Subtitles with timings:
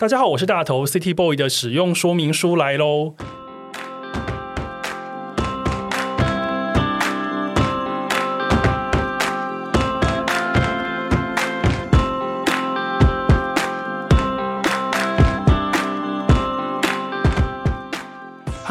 [0.00, 3.14] 大家好，我是大头，City Boy 的使用说明书来喽。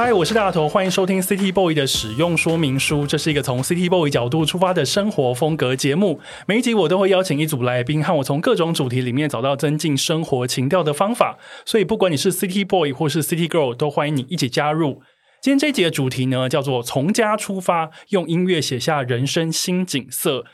[0.07, 3.05] 嗨，我是大头，欢迎收听 City Boy 的使用说明书。
[3.05, 6.21] 这是一个从 City Boy 角度出发的生活风格节目。
[6.45, 11.37] 每一集我都会邀请一组来宾，和我从各种主题里面找到增进生活情调的方法。
[11.65, 15.01] 所以，不管你是 City Boy 或是 City Girl，都欢迎你一起加入。
[15.41, 20.45] 今天这一集的主题呢，叫做从家出发，用音乐写下人生新景色。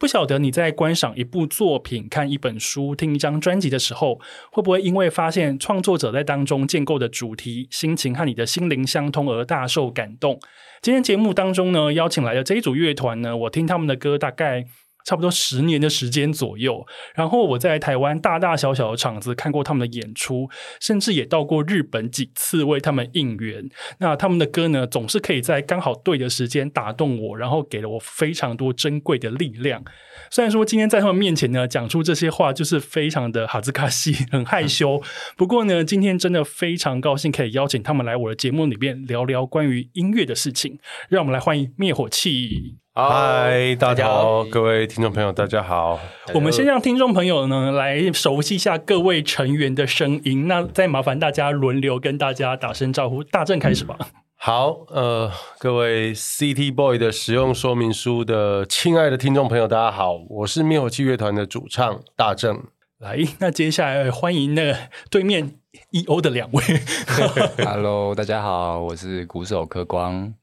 [0.00, 4.18] 不晓得你在观赏一部作品、看一本书、听一张专辑的时候，
[4.50, 10.40] 会不会因为发现创作者在当中建构的主题、心情和你的心灵相通而大受感动？
[10.80, 14.64] 今天节目当中呢，邀请来的这一组乐团呢，我听他们的歌大概。
[15.04, 20.48] 差不多十年的时间左右，然后我在台湾大大小小的场子看过他们的演出，
[20.80, 23.68] 甚至也到过日本几次为他们应援。
[23.98, 29.82] 那他们的歌呢，总是可以在刚好对的时间打动我，然后给了我非常多珍贵的力量。
[30.30, 35.02] 虽然说今天在他们面前呢，讲出这些话就是非常的哈兹卡西，很害羞。
[35.36, 40.78] 不过呢，今天真的非常高兴可以邀请他们来我的节目里面聊聊关于音乐的事情。
[41.08, 42.79] 让我们来欢迎灭火器。
[42.92, 46.00] 嗨，大家好，各位听众朋友，大家好。
[46.34, 53.22] 我们先让听众朋友呢来熟悉一下各位成员的声音，那再麻烦大家轮流跟大家打声招呼。
[53.22, 53.96] 大正开始吧。
[54.34, 55.30] 好，呃，
[55.60, 62.60] 各位 City Boy 的使用说明书的亲爱的听众朋友，大家好，我是灭火器乐团的主唱大正。
[62.98, 64.76] 来，那接下来欢迎那个
[65.08, 65.60] 对面
[65.92, 66.62] EO 的两位。
[67.64, 70.34] Hello，大家好，我是鼓手柯光。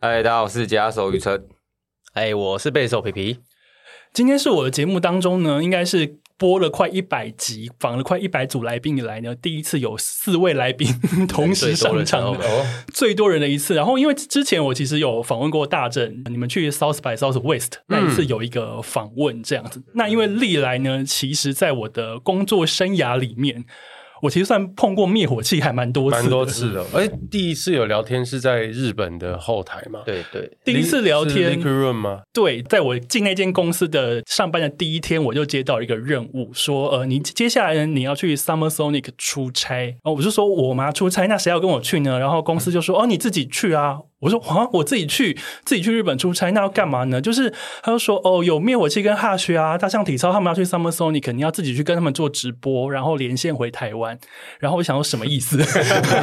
[0.00, 1.48] 嗨，大家好，我是吉他手宇辰。
[2.12, 3.38] 哎，我是贝斯手皮皮。
[4.12, 10.88] 今天是我的节目当中呢，应该是播了快一百集，访了快一百组来宾以来呢，第一次有四位来宾
[11.30, 13.76] 同时上场的，最多人的一次。
[13.76, 19.78] 然后，因为之前我其实有访问过大正，你们去 South by Southwest 那一次有一个访问这样子。
[19.78, 23.64] 嗯、那因为历来呢，其实在我的工作生涯里面。
[24.22, 26.84] 我其实算碰过灭火器还蛮多次，蛮多次的。
[26.94, 30.00] 哎，第一次有聊天是在日本的后台嘛？
[30.04, 31.60] 对对，第一次聊天。
[31.60, 32.20] Liquor Room 吗？
[32.32, 39.96] 对，在我进那间公司的上班的第一天，我就接到一个任务，说呃，你接下来呢，你要去 Summer Sonic 出差。
[40.02, 42.18] 哦，我就说我嘛出差，那谁要跟我去呢？
[42.18, 43.98] 然后公司就说哦，你自己去啊。
[44.20, 47.20] 我说啊，我自己去，自己去日本出差，那要干嘛呢？
[47.20, 54.18] 就是他就说哦，有灭火器跟 Hush 啊，大象体操，他们要去 Summer Sonic，肯定要自己去跟他们做直播，然后连线回台湾。
[54.58, 55.56] 然后我想说什么意思？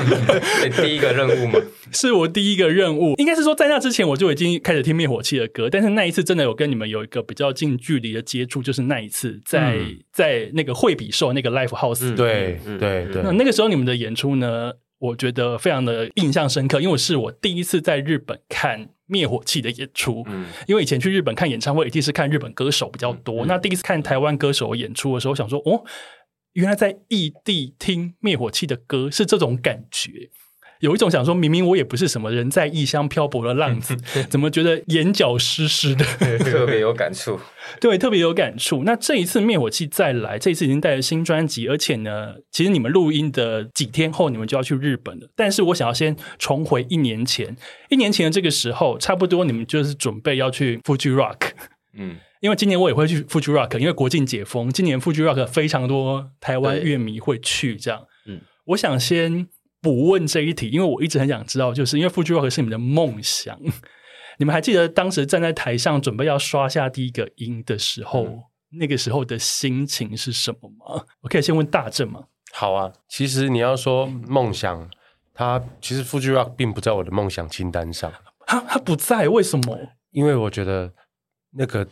[0.81, 1.59] 第一个任务嘛？
[1.91, 13.23] 是我第一个任务，应该是说在那之前我就已经开始听灭火器的歌，但是那一次真的有跟你们有一个比较近距离的接触，就是那一次在、嗯、在那个惠比寿那个 Life House，、嗯、对对对。
[13.23, 14.73] 那那个时候你们的演出呢？
[14.99, 20.23] 我觉得非常的印象深刻，因为是我第一次在日本看灭火器的演出。
[20.27, 23.45] 嗯，因为以前去日本看演唱会，一定是看日本歌手比较多。
[23.45, 25.83] 嗯、那第一次看台湾歌手演出的时候，想说，哦，
[26.53, 30.29] 原来在异地听灭火器的歌是这种感觉。
[30.79, 33.95] 有一种想说，明明我也不是什么人在异乡漂泊的浪子，
[34.29, 36.05] 怎么觉得眼角湿湿的？
[36.39, 37.39] 特别有感触，
[37.81, 38.83] 对，特别有感触。
[38.83, 45.27] 那这一次灭火器再来，这一次已经带着新专辑，而且呢，其实你们录音的几天后，你们就要去日本了。
[45.35, 47.55] 但是我想要先重回一年前，
[47.89, 51.49] 一年前的这个时候，差不多你们就是准备要去 Fuji Rock，
[51.97, 59.47] 嗯，因为今年我也会去 Fuji Rock，因为国境解封，今年 Fuji Rock 非常多台湾乐迷会去，这样，嗯，我想先。
[59.81, 63.59] 补问这一题，因为我一直很想知道，就是因为 Fuji Rock 是你们的梦想，
[64.39, 68.43] 你们还记得当时站在台上准备要刷下第一个音的时候，嗯、
[68.79, 71.05] 那个时候的心情是什么吗？
[71.21, 72.25] 我可以先问大正吗？
[72.51, 74.89] 好啊，其实你要说梦想，
[75.33, 78.11] 它其实 Fuji Rock 并不在我的梦想清单上，
[78.45, 79.77] 它它不在，为什么？
[80.11, 80.93] 因为我觉得
[81.51, 81.87] 那个。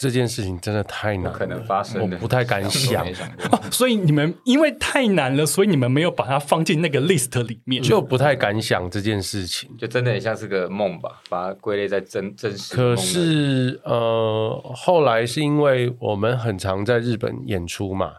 [0.00, 3.04] 这件事情真的太难了，可能发生，我不太敢想。
[3.14, 12.74] 想哦，所以你们因为太难了，所以你们没有把它放进那个 list 里面，就不太敢想这件事情，就真的很像是个梦吧，把它归类在真真实。
[12.74, 18.14] 可是呃，后来是因为我们很常在日本演出嘛，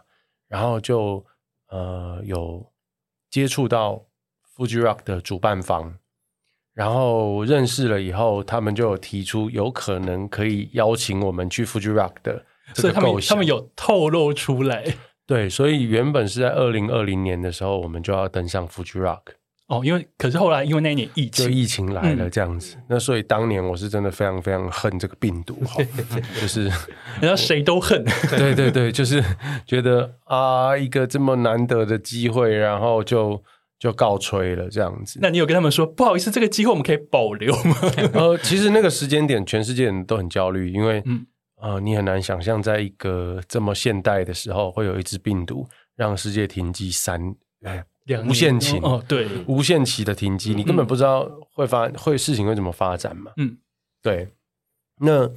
[0.46, 1.26] 然后就
[1.68, 2.64] 呃有
[3.28, 4.04] 接触到
[4.56, 5.96] Fuji Rock 的主办方。
[6.74, 14.84] 然后认识了以后，他们就有提出有可能可以邀请我们去 Fuji Rock 的这个构想，所以他们他们有透露出来。
[15.26, 19.20] 对，所以原本是在二零二零年的时候，我们就要登上 Fuji Rock。
[19.68, 25.56] 哦，因为可是后来因为那一年疫情，就疫情来了这样子，嗯、那所以当年我是真的非常非常恨这个病毒，
[26.38, 28.04] 就是人家谁都恨，
[28.36, 29.22] 对对对，就是
[29.64, 33.42] 觉得啊，一个这么难得的机会，然后就
[33.82, 35.18] 就告吹了这样子。
[35.20, 37.76] 那你有跟他们说不好意思，这个机会我们可以保留吗？
[38.14, 41.26] 呃，其实那个时间点，全世界人都很焦虑，因为嗯
[41.60, 47.34] 呃，你很难想象在一个这么现代的时候，会有一只病毒让世界停机三
[47.64, 47.84] 哎。
[48.28, 53.32] 无限期哦，对，无限期的停机，你根本不知道会发会事情会怎么发展嘛。
[53.36, 53.56] 嗯，
[54.00, 54.28] 对。
[55.00, 55.28] 那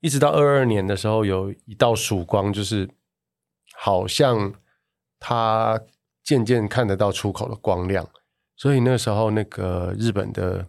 [0.00, 2.88] 一直到二二年的时候，有一道曙光，就是
[3.76, 4.52] 好像
[5.20, 5.80] 它
[6.24, 8.06] 渐渐看得到出口的光亮。
[8.56, 10.66] 所以那时候，那个日本的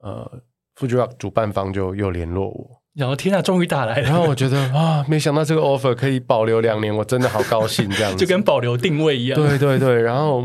[0.00, 0.42] 呃
[0.76, 4.02] Fuji Rock 主办方就又联络我，然后天啊，终于打来了。
[4.02, 9.40] 然后我觉得 啊，没想到这个 offer 可以保留两年，我真的好高兴，这样子就跟保留定位一样。
[9.40, 10.44] 对对对，然后。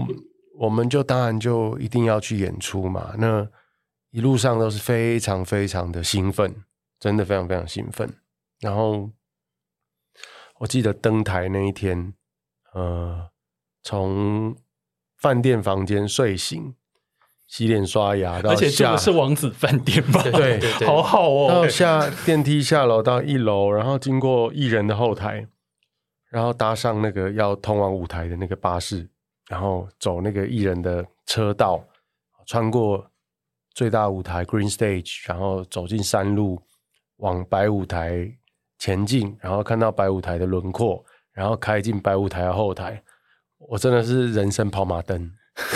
[0.57, 3.46] 我们就当然就一定要去演出嘛，那
[4.12, 6.63] 一路上都是非常非常的兴奋，
[6.98, 8.10] 真的非常非常兴奋。
[8.62, 9.12] 然后
[10.60, 12.13] 我记得登台那一天，
[12.74, 13.28] 呃，
[13.85, 14.55] 从
[15.15, 16.73] 饭店房间睡醒、
[17.45, 20.23] 洗脸刷牙，到下，而且这个是王子饭店吧？
[20.23, 21.47] 对，好好哦。
[21.49, 25.47] 到下电梯下楼到一楼，然后经过艺人的后台，
[26.31, 29.07] 然后搭上那个要通往舞台的那个巴士。
[29.47, 31.79] 然后走那个艺人的车道，
[32.47, 33.11] 穿过
[33.75, 36.59] 最大舞台 Green Stage，然后走进山路，
[37.17, 38.27] 往白舞台
[38.79, 43.03] 前进，然后看到白舞台的轮廓，然后开进白舞台的后台，
[43.69, 45.31] 我真的是人生跑马灯，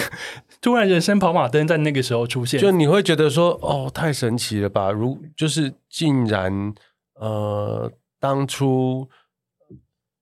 [0.62, 4.92] 突然人生跑马灯在那个时候出现，就你会觉得说，哦，太神奇了吧？
[4.92, 6.74] 如就是竟然，
[7.16, 9.10] 呃，当初。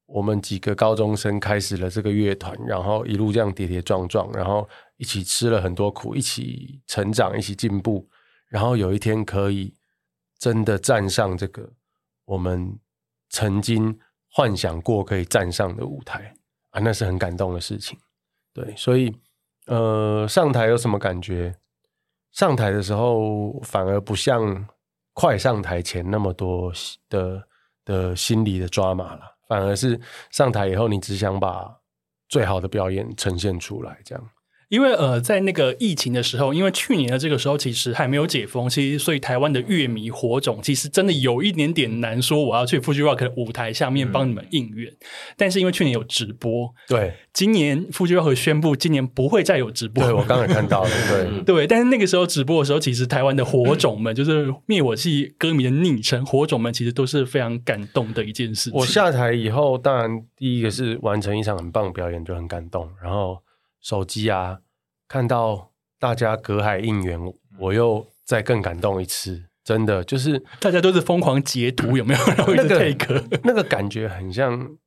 [0.10, 4.66] 我们几个高中生开始了这个乐团，然后一路这样跌跌撞撞，然后
[4.96, 8.08] 一起吃了很多苦，一起成长，一起进步，
[8.48, 9.74] 然后有一天可以
[10.40, 11.70] 真的站上这个
[12.24, 12.80] 我们
[13.30, 14.00] 曾经
[14.32, 16.34] 幻想过可以站上的舞台
[16.72, 17.98] 啊，那是很感动的事情。
[18.54, 19.14] 对，所以
[19.68, 21.56] 呃，上台有什么感觉？
[22.32, 24.68] 上台的时候反而不像
[25.14, 26.72] 快上台前那么多
[27.10, 27.48] 的
[27.84, 29.38] 的心理的抓马了。
[29.48, 30.00] 反而是
[30.30, 31.74] 上台以后，你只想把
[32.28, 34.30] 最好的表演呈现出来，这样。
[34.70, 44.92] 因为呃，在那个疫情的时候，因为去年的这个时候其实还没有解封，其实所以台湾的乐迷火种其实真的有一点点难说我要去 Fuji Rock 的舞台下面帮你们应援。
[44.92, 44.98] 嗯、
[45.38, 50.04] 但是因为去年有直播，对，今年 Fuji Rock 宣布今年不会再有直播。
[50.04, 51.68] 对，我刚才看到了，对 对。
[51.68, 58.74] 但是那个时候直播的时候，其实台湾的火种们，就是灭火器歌迷的昵称，火种们其实都是非常感动的一件事情。
[58.74, 62.90] 我下台以后，当然第一个是完成一场很棒的表演，就很感动。
[63.02, 63.38] 然后
[63.82, 64.60] 手机啊。
[65.08, 67.20] 看到大家隔海应援，
[67.60, 69.46] 我又再更感动一次。
[69.64, 72.26] 真的就是大家都是疯狂截图，有没有？
[72.26, 74.78] 然后一直 take 那个感觉很像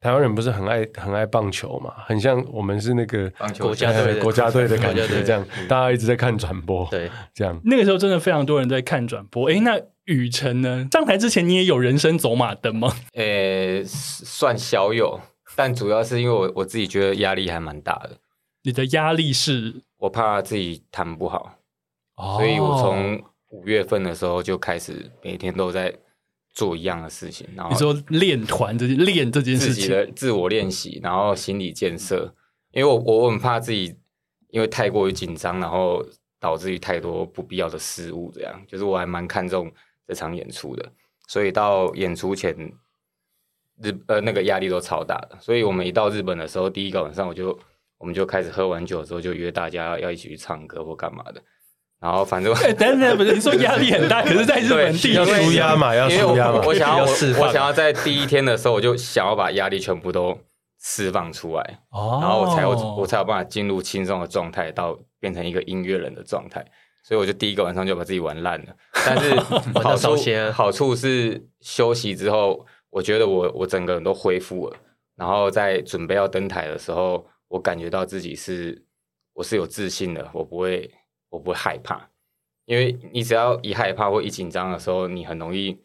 [0.00, 1.92] 台湾人不是很爱很爱棒球嘛？
[2.06, 6.88] 很像我们是那个棒球国家队 国家队的感觉，这样大家一直在看转播。
[6.90, 9.50] 对，这样那个时候真的非常多人在看转播。
[9.50, 10.88] 哎，那雨辰呢？
[10.90, 12.94] 上台之前你也有人生走马灯吗？
[13.12, 15.20] 呃，算小有，
[15.54, 18.12] 但主要是因为我我自己觉得压力还蛮大的。
[18.64, 19.82] 你的压力是？
[19.98, 21.58] 我怕自己弹不好，
[22.16, 25.94] 哦、所以我从五月份的时候就开始每天都在
[26.52, 27.46] 做一样的事情。
[27.54, 32.34] 然后你说练团这件练这件事情，自己的自我练习，然后心理建设。
[32.72, 33.94] 因为我我很怕自己
[34.48, 36.04] 因为太过于紧张，然后
[36.40, 38.30] 导致于太多不必要的失误。
[38.34, 39.70] 这样就是我还蛮看重
[40.06, 40.92] 这场演出的，
[41.28, 42.54] 所以到演出前
[43.82, 45.38] 日呃那个压力都超大的。
[45.40, 47.58] 所以我们一到日本的时候，第一个晚上我就。
[48.04, 51.40] 我们就开始喝完酒之后，就约大家要一起去唱歌或干嘛的。
[51.98, 56.60] 然后反正，等等，不是你说压力很大，可是在日本地要舒压嘛，要舒压嘛。
[56.66, 57.10] 我想要我，
[57.46, 60.38] 我想要在第一天的时候，我就想要把压力全部都
[60.82, 66.62] 释放出来，哦，然后我才有我才有办法进入轻松的状态，到变成一个音乐人的状态。
[67.02, 68.74] 所以我就第一个晚上就把自己玩烂了。
[69.06, 69.34] 但是
[69.80, 70.14] 好处
[70.52, 74.76] 好处是休息之后，我觉得我我整个人都恢复了。
[75.16, 77.24] 然后在准备要登台的时候。
[77.54, 78.82] 我感觉到自己是
[79.32, 80.90] 我是有自信的，我不会
[81.28, 82.10] 我不会害怕，
[82.64, 85.78] 因为你只要一害怕或一紧张的时候，你很容易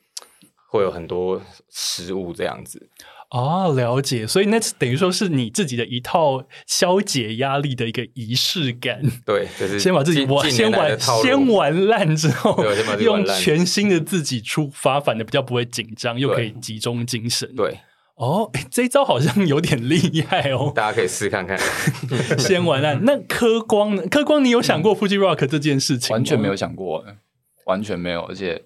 [0.71, 2.89] 会有很多失误这样子。
[3.29, 8.99] 哦，了解，所以那等于说是你自己的一套消解压力的一个仪式感。
[9.23, 12.65] 对，就是先把自己玩先玩先玩烂之后，
[12.99, 17.55] 用全新的自己出发，反而比较不会紧张，又可以集中精神。
[17.55, 17.77] 对。
[18.19, 21.57] 哦，这一招好像有点厉害哦， 大家可以试看看。
[22.37, 24.05] 先玩啊，那科光呢？
[24.09, 26.13] 科光，你有想过 Fuji Rock 这件事情？
[26.13, 27.05] 完全没有想过，
[27.65, 28.21] 完全没有。
[28.23, 28.61] 而且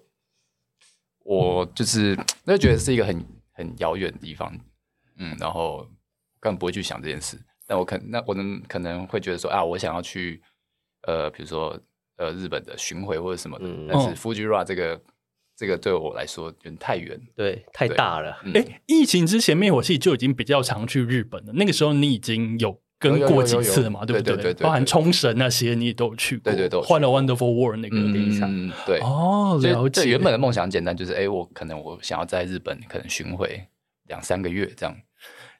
[1.23, 4.51] 我就是，那就觉得是一个很很遥远的地方，
[5.19, 5.87] 嗯，然后
[6.39, 7.39] 根本不会去想这件事。
[7.67, 10.41] 但我可，那我能可能会觉得说啊，我想要去
[11.03, 11.79] 呃，比如说
[12.17, 13.65] 呃，日本的巡回或者什么的。
[13.67, 14.99] 嗯、但是 Fuji Rock 这个。
[15.55, 18.31] 这个对我来说有点太远，对，太大了。
[18.53, 21.53] 哎、嗯，疫情之前灭火器就已经比较常去日本了。
[21.53, 24.05] 那个时候你已经有跟过几次了嘛？
[24.05, 24.35] 对不对？
[24.35, 26.51] 对对对，包含冲绳那些你也都有去过。
[26.51, 28.47] 对对对，换了 Wonderful World 那个比赛。
[28.47, 28.99] 嗯，对。
[28.99, 30.05] 哦，了解。
[30.05, 33.67] 原本的梦想很简单，就是哎，我可能我想要在日本可能巡回
[34.07, 34.95] 两三个月这样。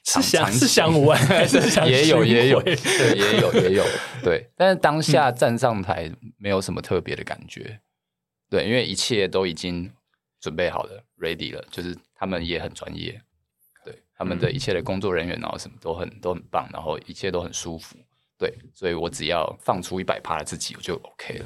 [0.05, 2.75] 是想是想玩 还是想也有也有对
[3.15, 3.83] 也有也有
[4.21, 7.79] 对，但是当下站上台没有什么特别的感觉。
[8.53, 9.91] 对，因为一切都已经
[10.39, 13.19] 准备好了，ready 了，就是他们也很专业，
[13.83, 17.97] 对，他们的一切的工作人员，然后什么都很都很棒，然后一切都很舒服，
[18.37, 21.45] 对，所以我只要放出一百趴的自己，我就 OK 了。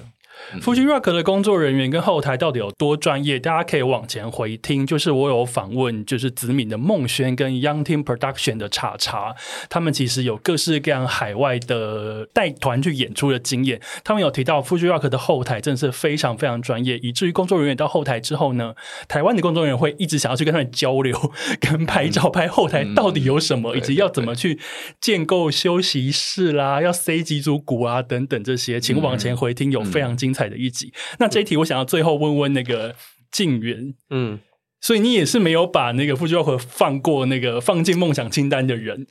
[0.61, 3.39] Fuji Rock 的工作人员跟后台到底有多专业？
[3.39, 9.35] 大家可以往前回听，就是我有访问，就是子敏的孟轩跟 Young Team Production 的查查，
[9.69, 13.81] 他们其实有各式各样海外的带团去演出的经验。
[14.03, 18.73] 他们有提到 Fuji Rock 的后台真的是非常非常专业，以至于工作人员到后台之后呢，
[19.07, 24.59] 台湾的工作人员会一直想要去跟他们交流，跟拍照，拍后台到底有什么，以及要怎么去
[25.01, 30.93] 建构休息室啦，要塞几组鼓啊等等这些，请往前回听，有非常精彩的一集。
[31.19, 32.95] 那这一题我想要最后问问那个
[33.31, 34.39] 静源，嗯，
[34.81, 39.07] 所以你也是没有把那个 Fuji Rock 放过那个放进梦想清单的人。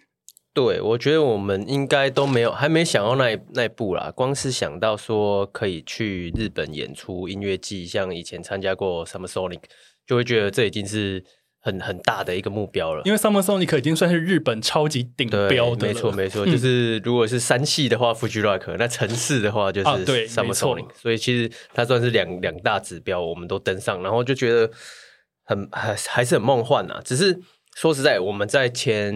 [0.55, 4.11] 对，我觉得我们应该都没有，还没想到那那一步啦。
[4.11, 9.61] 光是想到说可以去日本演出音乐季，像以前参加过 Summer Sonic，
[10.07, 11.25] 就会觉得这已经是。
[11.67, 15.93] 很很大的一个目标了，因为 Summer Sonic 已经算是日本超级顶标的了。
[15.93, 19.89] 没错没错， 就是如果是三系的话，Fuji Rock，那城市的话就是
[20.29, 24.71] Summer Sonic，所以其实它算是两两大指标，我们都登上，然后就觉得
[25.43, 27.03] 很还还是很梦幻啊。
[27.05, 27.37] 只是
[27.75, 29.13] 说实在，我们在前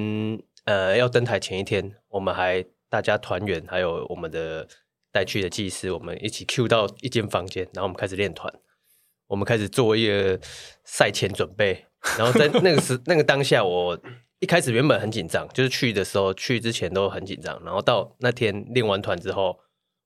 [0.64, 4.66] 呃要登台前一天，我们还大家团员还有我们的
[5.12, 8.52] 带去的技师，我们一起 Q 到一间房间，然后我们开始练团，
[9.28, 10.40] 我们开始做一个
[10.84, 11.86] 赛前准备。
[12.18, 13.98] 然后在那个时那个当下，我
[14.38, 17.60] 一开始原本很紧张，就是去的时候去之前都很紧张。
[17.64, 19.58] 然后到那天练完团之后，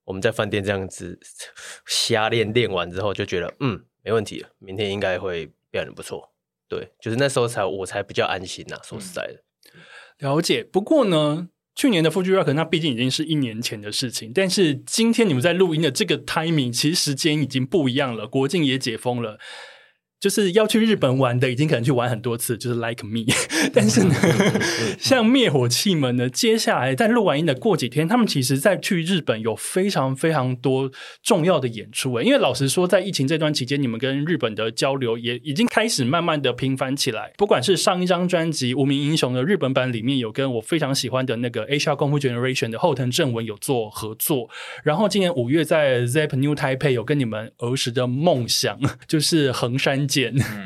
[0.05, 1.19] 我们在饭店这样子
[1.87, 6.33] 瞎练，练完之后就觉得嗯没问题了，明天应该会表现不错。
[6.69, 8.81] 对，就是那时候才我才比较安心呐、啊。
[8.83, 10.65] 说实在的，了解。
[10.65, 19.39] 不过呢，去年的 Fuji Rock 那毕竟已经是一年前的事情，但是今天你们在录音的这个 timing，其实时间已经不一样了，国境也解封了。
[20.25, 23.27] 就是要去日本玩的，已经可能去玩很多次，就是 like me。
[23.75, 24.15] 但是呢，
[24.99, 30.91] 像灭火器们呢，接下来在录完音的过几天，他们其实在去日本有非常非常多
[31.23, 32.25] 重要的演出诶。
[32.25, 37.35] 因为老实说，在疫情这段期间，你们跟日本的交流也已经开始慢慢的频繁起来。
[37.37, 44.49] 不管是上一张专辑《无名英雄》的日本版里面有跟我非常喜欢的那个 Asia Kung Fu Generation 的后藤正文有做合作，
[44.85, 50.09] 然后今年五月在 Zep New Taipei 有跟你们儿时的梦想，就是横山。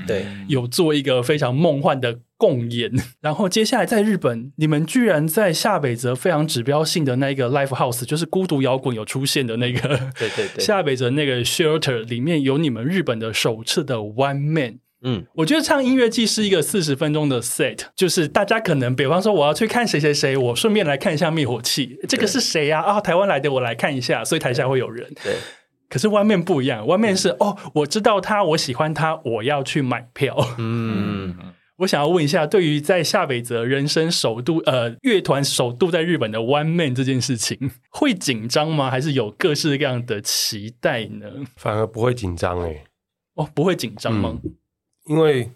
[0.06, 2.90] 对，有做一个非常梦幻的共演，
[3.20, 9.88] 然后接下来在日本，你们居然在下北泽非常指标性的那个 live house，就是孤独摇滚有出现的那个，
[10.18, 22.80] 对对对， 下北泽那个 shelter 里面有你们日本的首次的 one man，嗯，我觉得唱音乐季是一个四十分钟的 set，就是大家可能比方说我要去看谁谁谁，我顺便来看一下灭火器，这个是谁呀？
[22.80, 22.94] 啊？
[22.94, 25.34] 啊，台湾来的，我来看一下，所以台下会有人，对。
[25.88, 30.36] 可是 One Man 不一样，One Man 是哦，我知道他，我喜欢他，我要去买票。
[30.58, 31.34] 嗯，
[31.78, 38.90] 我想要问一下，对于在夏北泽人生首度呃乐团首度在日本的 One Man 这件事情， 会紧张吗？
[38.90, 41.26] 还是有各式各样的期待呢？
[41.56, 42.84] 反而不会紧张哎，
[43.34, 44.38] 哦，不会紧张吗？
[44.44, 44.56] 嗯，
[45.06, 45.50] 因为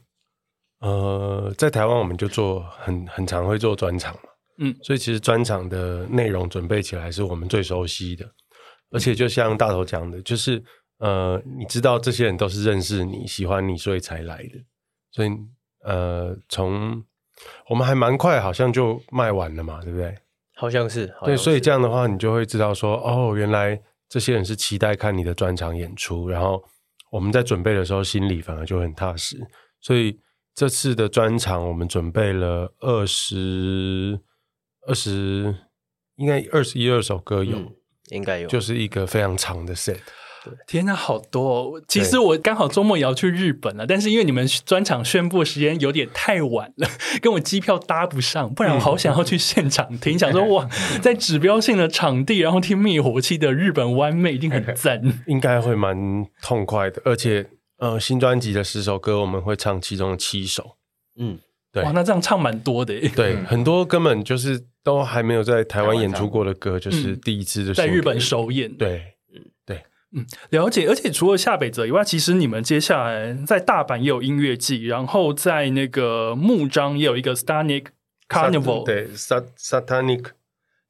[0.81, 8.27] 呃，在台湾我们就做很很常会做专场嘛，嗯，所以其实专场的内容准备起来是我们最熟悉的。
[8.93, 10.63] 而且就像大头讲的，就是
[10.99, 14.63] 呃，你知道这些人都是认识你、喜欢你，所以才来的。
[15.11, 15.31] 所以
[15.83, 17.03] 呃，从
[17.69, 20.15] 我们还蛮快，好像就卖完了嘛，对不对？
[20.55, 21.07] 好像是。
[21.19, 21.35] 好像是。
[21.35, 26.29] 对，所以这样的话，你就会知道说，哦，原来这些人是期待看你的专场演出。
[26.29, 26.63] 然后
[27.11, 29.37] 我们在准备的时候，心里反而就很踏实。
[29.81, 30.21] 所以
[30.55, 34.21] 这次的专场，我们准备了二十
[34.87, 35.55] 二十，
[36.17, 37.59] 应该二十一二首歌有。
[37.59, 37.75] 嗯
[38.13, 39.97] 应该有，就是一个非常长的 set，
[40.67, 41.83] 天哪，好多哦！
[41.87, 46.89] 其实我刚好周末也要去日本了，但是因为你们专场宣布的时间有点太晚了，
[47.21, 50.69] 跟我机票搭不上，不然我好想要去现场听，想说 哇，
[51.01, 57.01] 在指标性的场地，然后听灭火器的日本湾妹一定很赞， 应该会蛮痛快的。
[57.05, 57.47] 而且
[57.79, 60.77] 呃，新专辑的十首歌我们会唱其中的七首，
[61.19, 61.39] 嗯，
[61.73, 69.13] 对，哇，那这样唱蛮多的，对，很多根本就是都还没有在台湾演出过的歌，就是第一次的在日本首演，对。
[70.15, 70.87] 嗯，了解。
[70.87, 77.87] 而且除了夏北泽以外，其实你们接下来在大阪也有音乐季，然后在那个木张也有一个 Satanic
[78.29, 80.27] Carnival，对，Satanic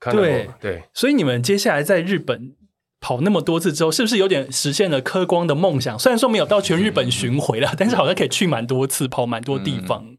[0.00, 0.82] Carnival，对对。
[0.92, 2.56] 所以你们接下来在日本
[3.00, 5.96] 跑那么多次之后，是不是有点实现了科光的梦想？
[5.96, 10.04] 虽然说没有到全日本巡回了，但是好像可以去蛮多次，跑蛮多地方。
[10.04, 10.18] 嗯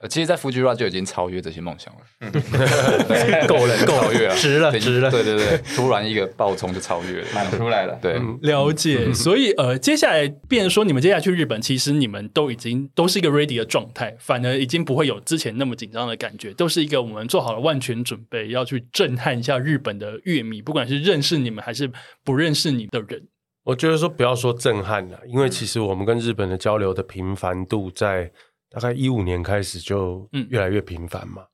[0.00, 2.00] 呃，其实，在 Fuji Rock 就已经超越这些梦想了，
[3.46, 5.10] 够了，够超越了，值了，值了。
[5.10, 7.98] 对对对，突然一个爆冲就超越了，满出来了。
[8.00, 9.12] 对，了解。
[9.12, 21.90] 所以，呃，接下来，变成说，你们接下来去日本，其实你们都已经都是一个 ready 的状态，反而已经不会有之前那么紧张的感觉，都是一个我们做好了万全准备，要去震撼一下日本的乐迷，不管是认识你们还是
[22.24, 23.22] 不认识你的人。
[23.64, 28.32] 我觉得说不要说震撼了，因为其实我们跟日本的交流的频繁度在。
[28.70, 31.44] 大概一五年开始就越来越频繁嘛，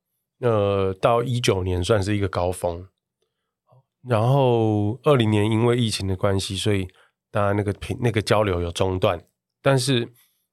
[0.40, 2.86] 嗯、呃，到一九年算是一个高峰，
[4.06, 6.86] 然后二零年因为疫情的关系，所以
[7.30, 9.18] 大家那个频那个交流有中断，
[9.62, 10.06] 但是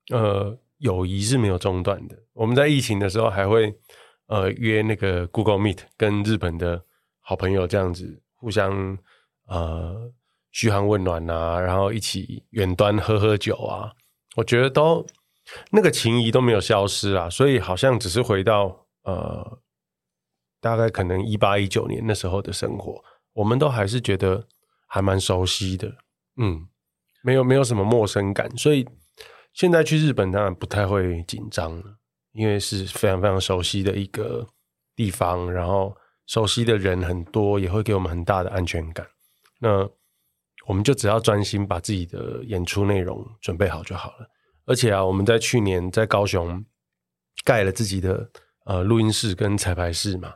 [0.10, 2.18] 呃，友谊是没有中断的。
[2.32, 3.76] 我们在疫情的时候还会
[4.28, 6.82] 呃约那个 Google Meet，跟日本的
[7.20, 8.98] 好朋友这样子互相
[9.48, 10.10] 呃
[10.52, 13.92] 嘘寒问暖啊，然后一起远端喝喝酒啊，
[14.38, 15.06] 我觉得都。
[15.72, 19.60] 那个情谊都没有消失啊，所以好像只是回到呃，
[20.62, 24.48] 大概可能一八一九年那时候的生活，我们都还是觉得
[24.88, 25.94] 还蛮熟悉的，
[26.38, 26.68] 嗯，
[27.22, 28.88] 没有没有什么陌生感，所以
[29.54, 31.98] 现在去日本当然不太会紧张了，
[32.32, 34.48] 因为是非常非常熟悉的一个
[34.96, 35.96] 地方，然后
[36.28, 39.06] 熟悉的人很多，也会给我们很大的安全感。
[39.60, 39.90] 那
[40.66, 44.30] 我们就只要专心把自己的演出内容准备好就好了。
[44.66, 46.66] 而且啊，我们在去年在高雄
[47.44, 48.30] 盖了自己的
[48.66, 50.36] 呃录音室跟彩排室嘛，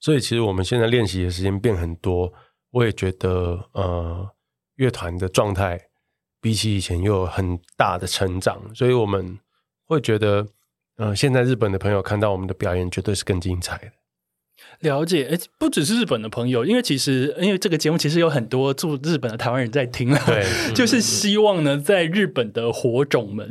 [0.00, 2.32] 所以其实我们现在练习的时间变很多。
[2.70, 4.30] 我也觉得呃
[4.74, 5.80] 乐团的状态
[6.40, 9.38] 比起以前又有很大的成长，所以我们
[9.86, 10.46] 会觉得
[10.96, 13.92] 呃现在日本的朋友看到我们的表演绝对是更精彩的。
[14.80, 20.44] 了解，诶，不只是日本的朋友，因为其实因为这个节目其实有很多住日本的台湾人在听了， 对，
[20.74, 23.48] 就是希望呢，在日本的火种们，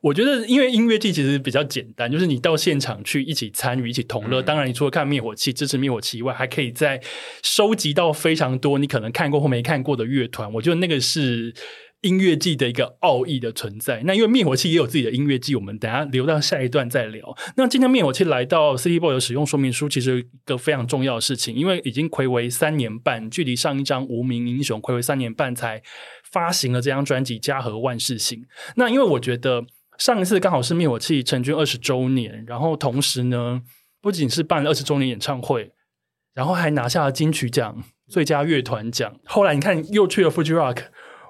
[0.00, 4.42] 我觉得因为音乐季其实比较简单，就是你到现场去一起参与、一起同乐。
[4.42, 7.00] 当然，你除了看灭火器、支持灭火器以外，还可以在
[7.42, 10.52] 收集到非常多你可能看过或没看过的乐团。
[10.54, 11.52] 我觉得那个是。
[12.04, 17.34] 音乐季的一个奥义的存在，那因为灭火器也有自己的音乐季，我们等下留到下一段再聊。
[17.56, 25.82] 那今天灭火器来到 City Boy 的使用说明书，其实一个非常重要的事情，因为已经睽违三年半，距离上一张无名英雄睽违三年半才
[26.30, 28.40] 发行了这张专辑《家和万事兴》。
[28.76, 29.64] 那因为我觉得
[29.96, 33.62] 上一次刚好是灭火器成军二十周年，然后同时呢，
[34.02, 35.72] 不仅是办了二十周年演唱会，
[36.34, 39.18] 然后还拿下了金曲奖最佳乐团奖。
[39.24, 40.84] 后来你看又去了 Fuji Rock。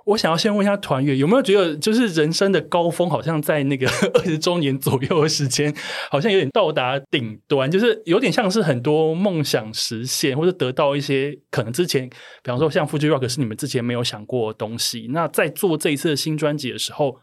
[0.04, 5.74] 我想要先问一下团员有没有觉得，就是人生的高峰，好像在那个 二十周年左右的时间，
[6.10, 15.08] 好像有点到达顶端，就是有点像是很多梦想实现，或者得到一些可能之前，比方说像 Fuji Rock 是你们之前没有想过的东西。
[15.10, 17.20] 那在做这一次的新专辑的时候，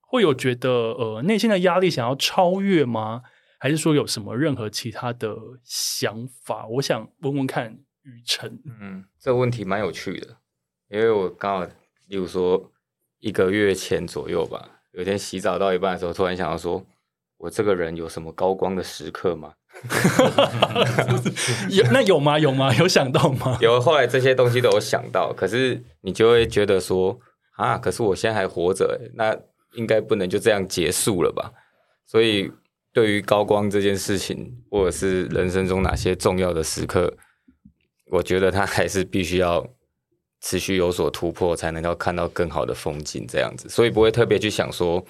[0.00, 3.22] 会有觉得呃内心的压力想要超越吗？
[3.60, 6.66] 还是说有什么任何其他的想法？
[6.66, 8.58] 我想问问看雨辰。
[8.66, 10.36] 嗯，这个问题蛮有趣的，
[10.90, 11.66] 因为我刚好。
[12.08, 12.70] 例如说，
[13.20, 16.84] 一个月前左右吧，有一天洗澡到一半的时候，突然想到说，
[17.38, 19.54] 我这个人有什么高光的时刻吗？
[21.70, 22.38] 有那有吗？
[22.38, 22.72] 有吗？
[22.76, 23.58] 有想到吗？
[23.62, 27.18] 有，后来这些东西都有想到，可是你就会觉得说，
[27.56, 29.36] 啊，可是我现在还活着，那
[29.72, 31.52] 应该不能就这样结束了吧？
[32.06, 32.52] 所以，
[32.92, 37.12] 对于高光这件事情，或者是人生中哪些重要的时刻，
[38.12, 39.66] 我觉得他还是必须要。
[40.46, 45.02] 持续有所突破，才能够看到更好的风景，这样子，所以不会特别去想说，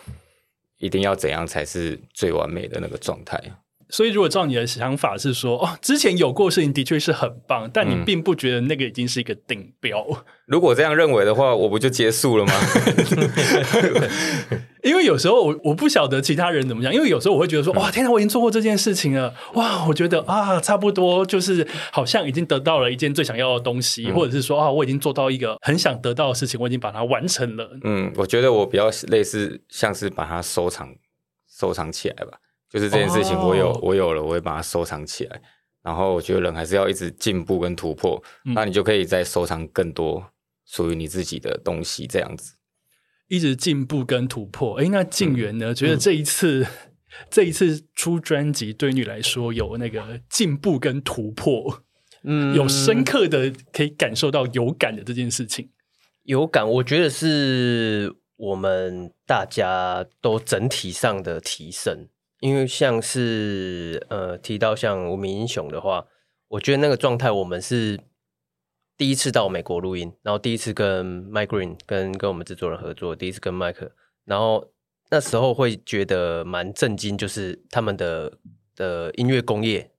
[0.79, 3.43] 一定要怎样才是最完美的那个状态。
[3.95, 10.05] 所以，如果照你的想法是说，哦，之前有过事情的确是很棒，但你并不觉得那个已经是一个顶标。
[10.47, 12.53] 如果这样认为的话，我不就结束了吗？
[14.83, 27.79] 因为有时候我我不晓得其他人怎么讲，因为有时候我会觉得说，哇，天哪，我已经做过这件事情了，哇，我觉得啊，差不多就是好像已经得到了一件最想要的东西，或者是说啊，我已经做到一个很想得到的事情，我已经把它完成了。
[27.85, 30.89] 嗯，我觉得我比较类似，像是把它收藏
[31.49, 32.39] 收藏起来吧。
[32.75, 33.85] 就是这件事情，我有、oh.
[33.85, 35.41] 我有了，我会把它收藏起来。
[35.81, 40.27] 然后我觉得人还是要一直进步跟突破，嗯、那你就可以再收藏更多
[40.67, 42.05] 属于你自己的东西。
[42.05, 42.57] 这样子，
[43.29, 44.81] 一直进步跟突破。
[44.81, 45.71] 哎，那静源呢？
[45.71, 46.67] 嗯、觉得这一次、嗯、
[47.31, 51.85] 这一次出专辑对你来说有那个进步跟突破，
[52.25, 55.71] 嗯，有深刻的可以感受到有感的这件事情。
[56.25, 62.09] 有感，我觉得是我们大家都整体上的提升。
[62.45, 66.07] 因为像是呃提到像无名英雄的话，
[66.49, 67.99] 我觉得那个状态，我们是
[68.99, 73.89] 第一次到美国录音，然后第一次跟 Mike Green 跟跟我们制作人合作，第一次跟 Mike，
[74.27, 74.71] 然后
[75.09, 78.31] 那时候会觉得蛮震惊，就是他们的
[78.77, 79.91] 的音乐工业，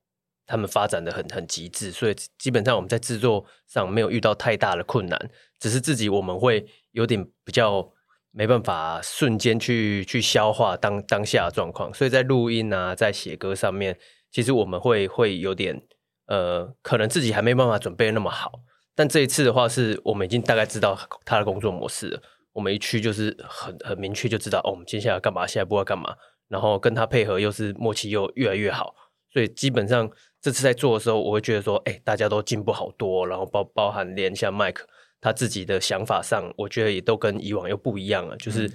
[0.46, 7.92] 他们发展的很很极致，所以基本上我们在制作上没有遇到太大的困难，只是自己我们会有点比较。
[8.38, 13.98] 没办法瞬间去去消化当当下的状况，所以在录音啊，在写歌上面，
[14.30, 15.82] 其实我们会会有点
[16.28, 18.52] 呃，可能自己还没办法准备那么好。
[18.94, 22.22] 但这一次的话，是我们已经大概知道他的工作模式。
[22.52, 26.14] 我们一去就是很很明确就知道哦，我们接下来干嘛，下一步要干嘛，
[26.50, 28.94] 然后跟他配合又是默契又越来越好。
[29.32, 30.10] 所以基本上
[30.42, 34.86] 这次在做的时候，我会觉得说，哎，大家都进步好多，然后包包含连一下麦克。
[35.26, 38.38] 他自己的想法上，我觉得也都跟以往又不一样了。
[38.38, 38.72] 就是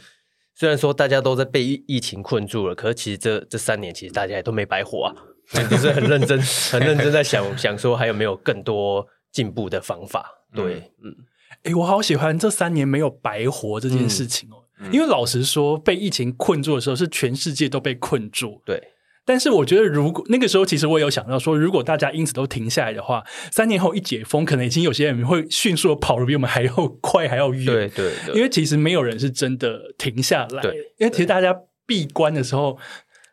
[0.53, 5.15] 虽然说大家都在被疫情困住了，可是其实这这三年，其实大家也都没白活啊，
[5.71, 6.37] 就是很认真、
[6.73, 10.29] 很认真在想想说还有没有更多进步的方法。
[10.53, 11.15] 对，嗯，
[11.63, 18.61] 哎、欸，我好喜欢这三年没有白活这件事情哦，嗯、因为老实说，被疫情困住的时候，是全世界都被困住。
[18.65, 18.83] 对。
[19.25, 27.65] 但是我觉得，如果那个时候，其实我有想到说，如果大家因此都停下来的话，三年后一解封，可能已经有些人会迅速的跑得比我们还要快，还要远。
[27.65, 30.63] 对对对，因为其实没有人是真的停下来。
[30.63, 31.55] 对，因为其实大家
[31.87, 32.79] 闭关的时候，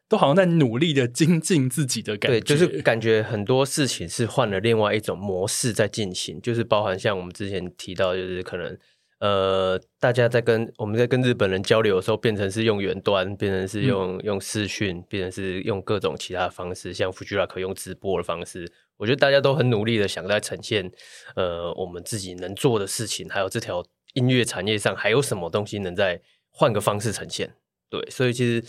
[0.08, 2.40] 都好像在努力的精进自己的感觉。
[2.40, 8.78] 对，就是感觉很多事情是换了另外一种模式在进行，就是包含像我们之前提到，就是可能。
[9.20, 18.72] 呃，大家在跟我们在跟日本人交流的时候，变成是用远端，变成是用、嗯、用视讯，变成是用各种其他的方式，像 Fujira 可用直播的方式。
[18.98, 20.92] 我觉得大家都很努力的想在呈现，
[21.36, 27.56] 呃，我们自己能做的事情，还有这条音乐产业上还有什么东西能再换个方式呈现。
[27.90, 28.64] 对，所以其实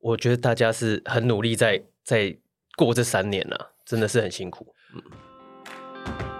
[0.00, 2.36] 我觉得大家是很努力在在
[2.76, 4.74] 过这三年了、啊，真的是很辛苦。
[4.94, 6.33] 嗯。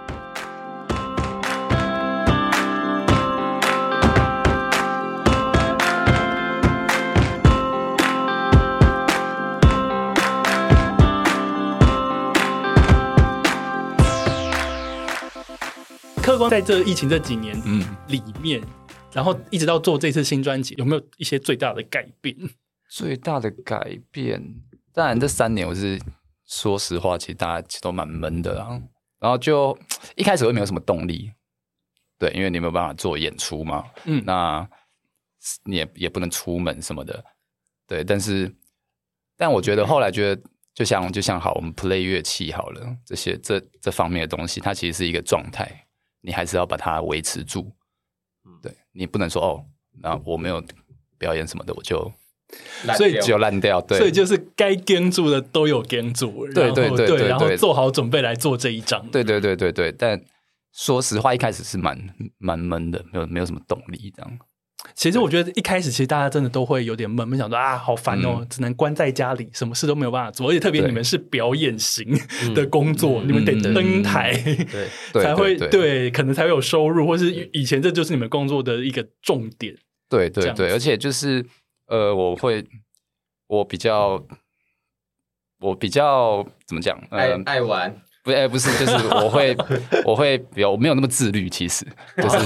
[16.24, 17.54] 客观在这疫情这几年
[18.08, 18.68] 里面，嗯、
[19.12, 22.34] 然后一直到做这次新专辑，有没有一些最大的改变？
[22.88, 24.42] 最大的改变，
[24.94, 26.00] 当然这三年我是
[26.46, 28.80] 说实话，其实大家其实都蛮闷的啊。
[29.20, 29.78] 然后就
[30.16, 31.30] 一开始会没有什么动力，
[32.18, 34.66] 对，因为你没有办法做演出嘛，嗯，那
[35.64, 37.22] 你也也不能出门什么的，
[37.86, 38.02] 对。
[38.02, 38.50] 但是，
[39.36, 45.83] 但我觉得后来觉得，就像就像好，我们 play 乐器好了，这些这这方面的东西，它其实是一个状态。
[46.26, 47.70] 你还是要把它维持住，
[48.62, 49.62] 对，你不能说哦，
[50.00, 50.64] 那我没有
[51.18, 52.10] 表演什么的，我就
[52.96, 59.92] 所以就烂掉，对，所以就是该跟住的都有跟住，对对对对，然后做好准备来做这一张，对对对对对。
[59.92, 60.18] 但
[60.72, 61.98] 说实话，一开始是蛮
[62.38, 64.38] 蛮闷的，没有没有什么动力这样。
[64.94, 72.06] 其实我觉得一开始其实大家真的都会有点闷闷，想说啊，好烦哦，只能关在家里，什么事都没有办法做，而且特别你们是表演型
[72.54, 74.32] 的工作，你们得登台，
[75.12, 79.74] 对，才会对，可能才会有收入，或是以前这就是你们工作的一个重点。
[80.08, 81.44] 对对对，而且就是
[81.86, 82.64] 呃，我会
[83.46, 84.22] 我比较
[85.60, 88.03] 我比较怎么讲，爱爱玩。
[88.24, 89.54] 不，哎，不是，就是我会，
[90.04, 91.48] 我会有没有那么自律？
[91.48, 91.84] 其实
[92.16, 92.38] 就是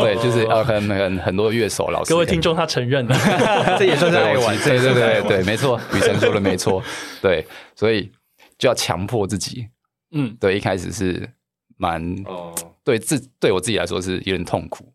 [0.00, 3.14] 对，就是呃，很很很多乐手老师，各位听众他承认了，
[3.76, 6.80] 这也算是爱玩，对对对对，没错，雨辰说的没错，
[7.20, 8.10] 对，所以
[8.56, 9.66] 就要强迫自己，
[10.12, 11.28] 嗯，对，一开始是
[11.76, 14.90] 蛮哦，对自对我自己来说是有点痛苦，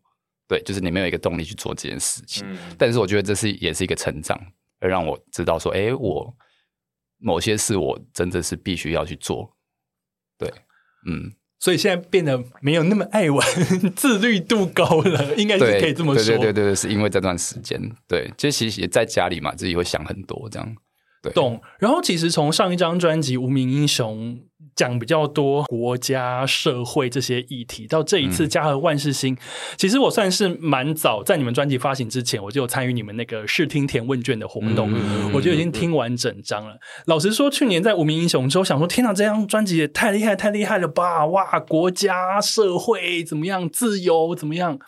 [0.48, 2.42] 对，就是你没有一个动力去做这件事情，
[2.78, 4.40] 但是我觉得这是也是一个成长，
[4.80, 6.34] 而让我知道说，哎，我。
[7.24, 9.48] 某些事我真的是必须要去做。
[10.48, 10.54] 对，
[11.06, 11.32] 嗯。
[11.58, 13.46] 所以现在变得没有那么爱玩，
[13.94, 16.24] 自律度高了， 应该是可以这么说。
[16.24, 20.74] 对对对对对，是因为这段时间，对，就其实也在家里嘛，自己会想很多这样。
[21.22, 21.62] 对，懂。
[21.78, 24.34] 然后其实从上一张专辑《无名英雄》
[24.74, 29.42] 讲比较多国家、社会这些议题，到这一次《家和万事兴》，嗯，
[29.76, 36.76] 其实我算是蛮早，在你们专辑发行之前，我就有参与你们那个试听填问卷的活动，嗯，我就已经听完整张了。
[37.06, 41.26] 老实说，去年在《无名英雄》之后，想说天哪，这张专辑也太厉害，太厉害了吧！
[41.26, 43.68] 哇，国家、社会怎么样？
[43.68, 44.78] 自由怎么样？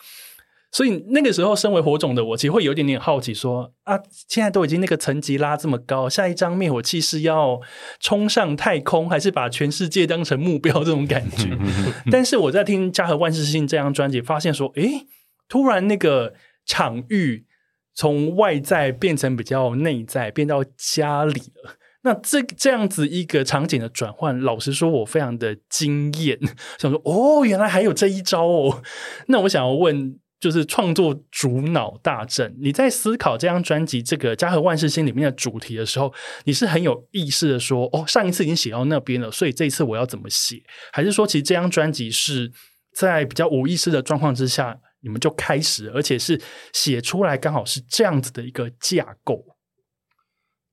[0.75, 7.61] 所以那个时候，身为火种的我，其实会有点点好奇说，说啊，现在都已经那个层级拉这么高，下一张灭火器是要
[8.01, 10.83] 冲上太空，还是把全世界当成目标？
[10.83, 11.57] 这种感觉。
[12.11, 15.07] 但是我在听《家和万事兴》这张专辑，发现说，诶，
[15.47, 16.33] 突然那个
[16.65, 17.45] 场域
[17.93, 21.77] 从外在变成比较内在，变到家里了。
[22.03, 26.37] 那这这样子一个场景的转换，老实说，我非常的惊艳，
[26.77, 28.81] 想说，哦，原来还有这一招哦。
[29.27, 30.19] 那我想要问。
[30.45, 40.61] 就是创作主脑大阵，你在思考这张专辑这个《家和万事兴》里面的主题的时候，你是很有意识的说，哦，上一次已经写到那边了，所以这一次我要怎么写？
[40.93, 42.51] 还是说，其实这张专辑是
[42.93, 46.39] 在比较无意识的状况之下，你们就开始，而且是
[46.73, 49.43] 写出来刚好是这样子的一个架构？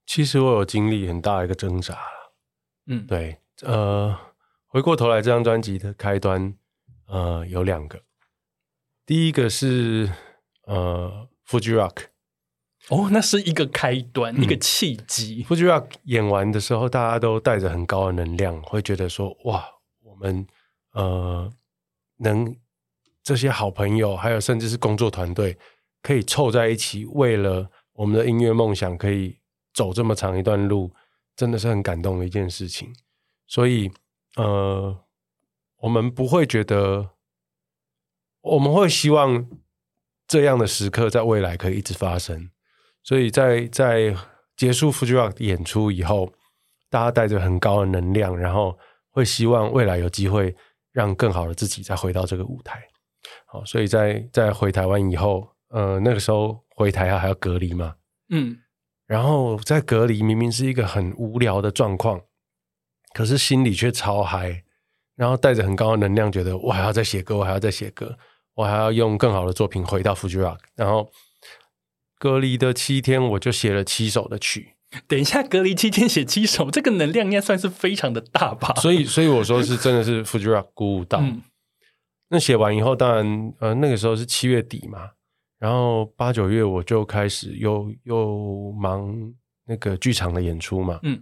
[0.04, 1.96] 其实我有经历很大一个挣扎，
[2.88, 4.14] 嗯，对，呃，
[4.66, 6.52] 回过头来，这张专辑的开端，
[7.08, 8.02] 呃，有两个。
[9.04, 10.10] 第一个是
[10.66, 12.04] 呃，Fuji Rock，
[12.88, 15.42] 哦，那是一个开端，嗯、一个契机。
[15.42, 19.66] Fuji Rock 演完的时候，大家都带着很高的能量，会觉得说，哇，
[20.04, 20.46] 我们
[20.92, 21.52] 呃，
[22.18, 22.56] 能
[23.24, 25.58] 这些好朋友，还有甚至是工作团队，
[26.00, 29.36] 可以凑在一起，为了我们的音乐梦想，可以
[29.74, 30.94] 走这么长一段路，
[31.34, 32.94] 真的是很感动的一件事情。
[33.48, 33.90] 所以，
[34.36, 34.96] 呃，
[35.78, 37.10] 我们不会觉得。
[38.42, 39.48] 我们会希望
[40.26, 42.50] 这样的时刻在未来可以一直发生，
[43.02, 44.14] 所以在在
[44.56, 46.32] 结束 Fuji Rock 演出以后，
[46.90, 48.78] 大家带着很高的能量，然后
[49.10, 50.54] 会希望未来有机会
[50.90, 52.82] 让更好的自己再回到这个舞台。
[53.46, 57.94] 好，所以在在回台湾以后，呃，那个时候回台还还要隔离嘛，
[58.30, 58.58] 嗯，
[59.06, 62.20] 然后在隔离明明是一个很无聊的状况，
[63.14, 64.64] 可是心里却超嗨，
[65.14, 68.18] 然后带着很高的能量，觉得我还要再写歌，我还要再写歌。
[68.54, 71.10] 我还要用更好的作品回到 Fuji Rock，然后
[72.18, 74.74] 隔离的七天，我就写了七首的曲。
[75.08, 78.74] 等一下，隔离七天写七首，这个能量应该算是非常的大吧？
[78.74, 81.18] 所以，所以我说是真的是 Fuji Rock 鼓舞到。
[81.20, 81.40] 嗯、
[82.28, 85.12] 那写完以后，当然，呃，那个时候是七月底嘛，
[85.58, 89.14] 然后八九月我就开始又又忙
[89.66, 91.18] 那个剧场的演出嘛，嗯，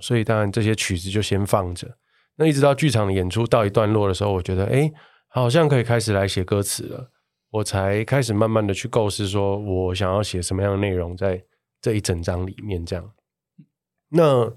[0.00, 1.86] 所以当然这些曲子就先放着。
[2.36, 4.90] 那一直到剧场的演出到一段落的时候，我觉得，哎。
[5.32, 7.12] 好像可以开始来写歌词了，
[7.50, 11.44] 我才开始慢慢的去构思，说我想要写什么样的内容在
[11.80, 12.84] 这一整张里面。
[12.84, 13.12] 这样，
[14.08, 14.52] 那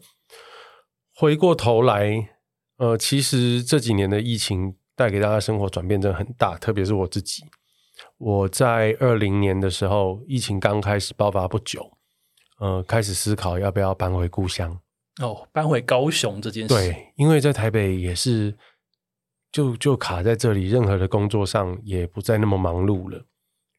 [1.14, 2.28] 回过头来，
[2.78, 7.44] 呃，其实这几年的疫情带给大家生活转变真的很大，特别是我自己。
[8.18, 11.98] 我在二零年的时候，疫情刚开始爆发不久，
[12.58, 14.80] 呃，开始思考要不要搬回故乡。
[15.22, 18.58] 哦，搬回高雄这件事，对，因为在台北也是。
[19.54, 23.24] 就就卡在这里，任何的工作上也不再那么忙碌了。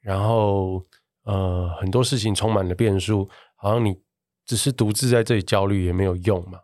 [0.00, 0.80] 然后，
[1.24, 4.00] 呃，很多事情充满了变数，好像你
[4.46, 6.60] 只是独自在这里焦虑也没有用嘛。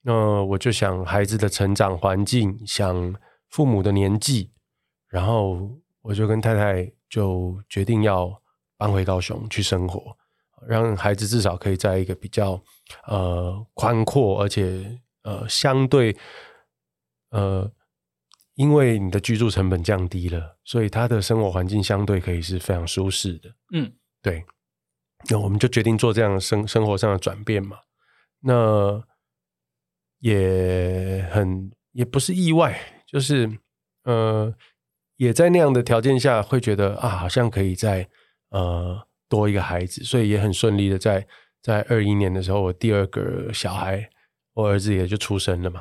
[0.00, 3.14] 那我就想孩子的成长环境，想
[3.48, 4.50] 父母的年纪，
[5.06, 8.42] 然后我就跟太太就决定要
[8.76, 10.16] 搬回高雄去生活，
[10.66, 12.60] 让孩子至少可以在一个比较
[13.06, 16.16] 呃宽阔，而且呃相对
[17.30, 17.70] 呃。
[18.54, 23.48] 因为你的居住成本降低了，所以他的生活环境相对可以是非常舒适的。
[23.72, 24.44] 嗯，对。
[25.30, 27.78] 那我们就决定做这样的生生活上的转变嘛。
[28.40, 29.02] 那
[30.18, 33.50] 也很也不是意外，就是
[34.04, 34.54] 呃，
[35.16, 38.06] 也在那样的条件下，会觉得啊，好像可以再
[38.50, 41.26] 呃多一个孩子，所以也很顺利的在
[41.62, 44.10] 在二一年的时候，我第二个小孩，
[44.52, 45.80] 我儿子也就出生了嘛。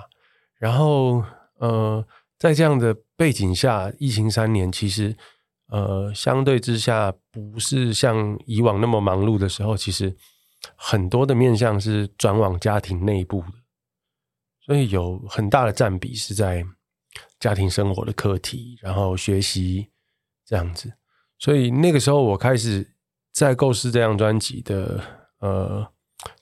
[0.57, 1.21] 然后
[1.55, 2.07] 呃。
[2.41, 5.15] 在这样的背景下，疫情三年，其实
[5.67, 10.17] 呃，相对之下不是像以往那么忙碌的时候，其实
[10.75, 13.53] 很多的面向是转往家庭内部的，
[14.59, 16.65] 所以有很大的占比是在
[17.39, 19.91] 家庭生活的课题，然后学习
[20.43, 20.91] 这样子。
[21.37, 22.95] 所以那个时候，我开始
[23.31, 24.99] 在构思这张专辑的
[25.41, 25.87] 呃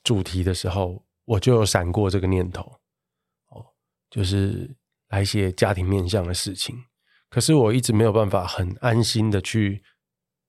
[0.02, 2.62] 主题的时候，我就有闪过这个念头，
[3.50, 3.66] 哦，
[4.08, 4.74] 就是
[5.10, 6.74] 来写家庭面向的事情。
[7.28, 9.82] 可是我一直没有办法很安心的去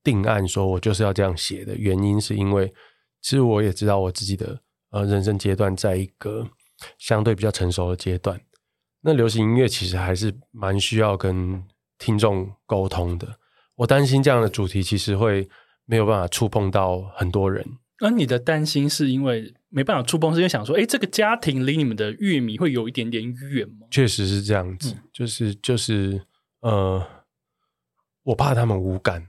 [0.02, 2.72] 定案，说我就是要这样写的原因，是因为
[3.20, 6.48] 其实我也知道我自己的呃人生阶段在一个
[6.98, 8.40] 相对比较成熟的阶段。
[9.02, 11.62] 那流行音乐其实还是蛮需要跟
[11.98, 13.38] 听众沟通的。
[13.76, 15.48] 我担心这样的主题其实会
[15.84, 17.64] 没有办法触碰到很多人。
[18.02, 23.86] 那你的担心是因为没办法触碰，是因为想说，哎，这个家庭离你们的乐迷会有一点点远吗？
[23.92, 26.26] 确实是这样子，嗯、就是就是
[26.62, 27.24] 呃，
[28.24, 29.28] 我怕他们无感。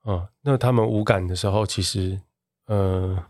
[0.00, 2.20] 啊、呃，那他们无感的时候，其实
[2.66, 3.26] 呃，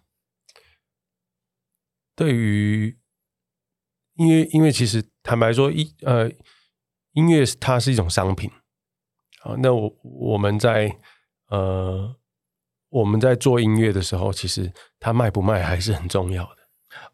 [2.16, 2.98] 对于
[4.14, 6.30] 因为因为其实坦白说，音呃
[7.12, 8.50] 音乐它是一种商品。
[9.42, 10.98] 啊，那我我们在
[11.48, 12.16] 呃
[12.94, 16.50] 我们在做音乐的时候，其实它卖不卖还是很重要的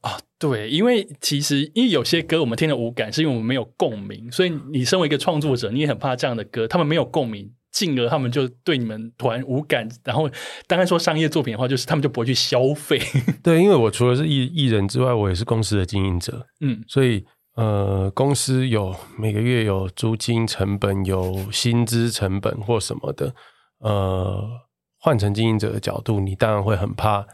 [0.02, 0.18] 啊。
[0.38, 4.30] 对，因为其实因为有些歌我们听了无感，是因为我们没有共鸣。
[4.30, 9.88] 所以你身为一个创作者，你也很怕这样的歌，他们没有共鸣，进而他们就对你们团无感。
[10.04, 10.28] 然后
[10.66, 13.00] 当然说商业作品的话，就是他们就不会去消费。
[13.42, 16.46] 对，因为我除了是艺艺人之外，我也是公司的经营者。
[16.60, 17.24] 嗯，所以。
[17.56, 23.34] 呃，公司有每个月有租金成本，有薪资成本或什么的。
[23.80, 24.48] 呃，
[25.00, 27.26] 换成经营者的角度，你当然会很怕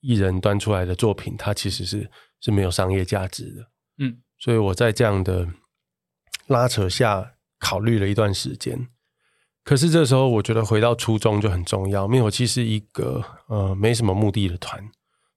[0.00, 2.10] 艺人端出来的作品，它其实是
[2.40, 3.66] 是没有商业价值的。
[3.98, 5.48] 嗯，所以我在这样的
[6.46, 8.86] 拉扯下考虑了一段时间。
[9.64, 12.06] 可是这时候，我觉得回到初衷就很重要。
[12.06, 14.82] 灭火器是一个呃没什么目的的团，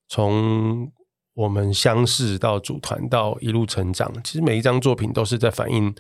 [0.08, 0.92] 从。
[1.38, 5.94] 我们相识到组团到一路成长，其实每一张作品都是在反映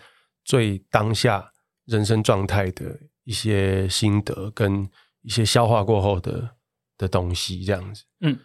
[0.43, 1.51] 最当下
[1.85, 4.89] 人生状态的一些心得跟
[5.21, 6.57] 一些消化过后的
[6.97, 8.03] 的东西，这样子。
[8.21, 8.39] 嗯，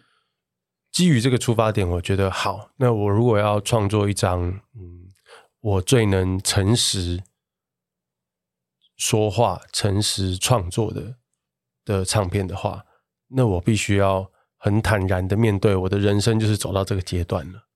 [0.91, 2.71] 基于这个出发点，我觉得好。
[2.77, 4.41] 那我如果要创作一张，
[4.75, 5.09] 嗯，
[5.59, 7.23] 我最能诚实
[8.97, 11.15] 说话、诚实创作的
[11.85, 12.85] 的唱片的话，
[13.29, 14.31] 那我必须要。
[14.65, 17.67] 很坦然的面对我的人生，就是走到这个阶段了，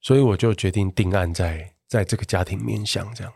[0.00, 3.32] 所以我就决定定案在在这个家庭面向这样。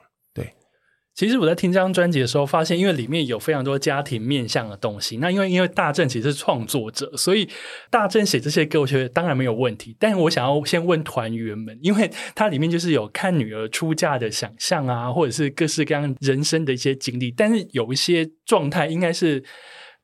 [1.15, 5.19] 其实我在听这张专辑的时候，发现因为里面有非常多家庭面向的东西。
[5.19, 7.49] 那因为因为大正其实是创作者，所以
[7.91, 9.95] 大正写这些歌，我觉得当然没有问题。
[10.01, 19.45] 但是我想要先问团员们，因为它里面就是有看女儿出嫁的想象啊，或者是各式各样人生的一些经历，但是有一些状态应该是。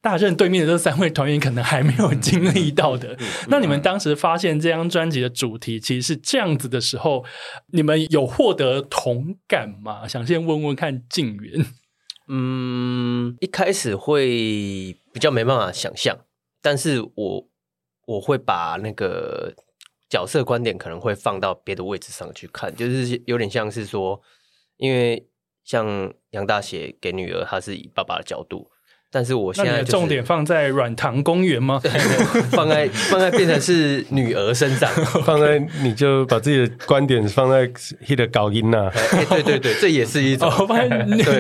[0.00, 7.24] 大正对面的这三位团员可能还没有经历到的，那你们当时发现这张专辑的主题其实是这样子的时候，
[7.72, 10.06] 你们有获得同感吗？
[10.06, 11.66] 想先问问看静源。
[12.28, 16.16] 嗯，一开始会比较没办法想象，
[16.62, 17.48] 但是我
[18.06, 19.52] 我会把那个
[20.08, 24.22] 角色观点可能会放到别的位置上去看，就是有点像是说，
[24.76, 25.26] 因为
[25.64, 28.70] 像杨大写给女儿，她是以爸爸的角度。
[29.10, 31.80] 但是我现在、就是、重点放在软糖公园吗？
[32.52, 34.90] 放在放在变成是女儿身上，
[35.24, 37.66] 放在你就把自己的观点放在
[38.06, 38.90] hit 高音呐。
[39.30, 40.88] 对对对，这也是一种、哦、放在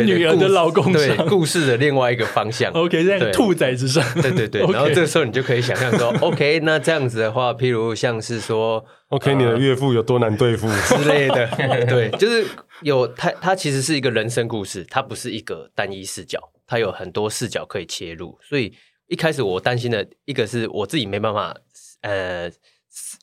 [0.02, 2.72] 女儿的老公上对，故事的另外一个方向。
[2.72, 4.02] OK，在兔崽子上。
[4.22, 11.46] 对对对，然后这个时候你就可以想象说， OK，那这样子的话，譬如像是说，OK，你的岳父有多难对付之类的。
[11.86, 12.46] 对，就是
[12.80, 16.38] 有他，他其实是一个人生故事，它不是一个单一视角。
[16.68, 18.72] 它有很多视角可以切入，所以
[19.08, 21.56] 一开始我担心的一个是我自己没办法，
[22.02, 22.48] 呃，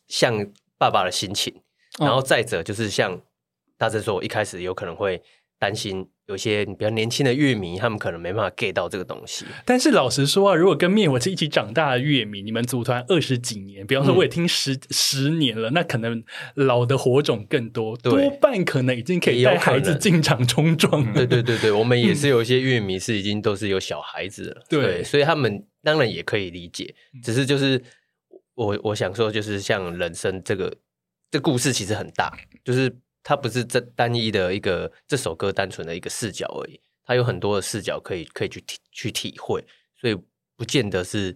[0.08, 0.36] 像
[0.78, 1.56] 爸爸的心情，
[2.00, 3.22] 然后再者就是像
[3.78, 5.24] 大正说，我一开始有可能会
[5.58, 6.10] 担心。
[6.28, 9.46] 有些比较年轻的乐迷，他们可能没办法 get 到这个东西。
[9.64, 16.24] 但是老实说啊，如果跟灭火器一起长大的乐迷，你们组团二十几年，比方说我也听十、嗯、十年了，那可能
[16.56, 21.14] 老的火种更多，多半可能已经可以带孩子进场冲撞。
[21.14, 26.96] 对对对对，我们也是有一些乐迷是已经都是有小孩子了，对，对，所以他们当然也可以理解。
[27.22, 27.80] 只是就是
[28.56, 30.76] 我我想说，就是像人生这个
[31.30, 32.92] 这故事其实很大，就是。
[33.28, 39.66] 它不是这单一的一个这首歌单纯的一个视角而已，它有很多的视角可以可以去体去体会，
[40.00, 40.16] 所以
[40.56, 41.36] 不见得是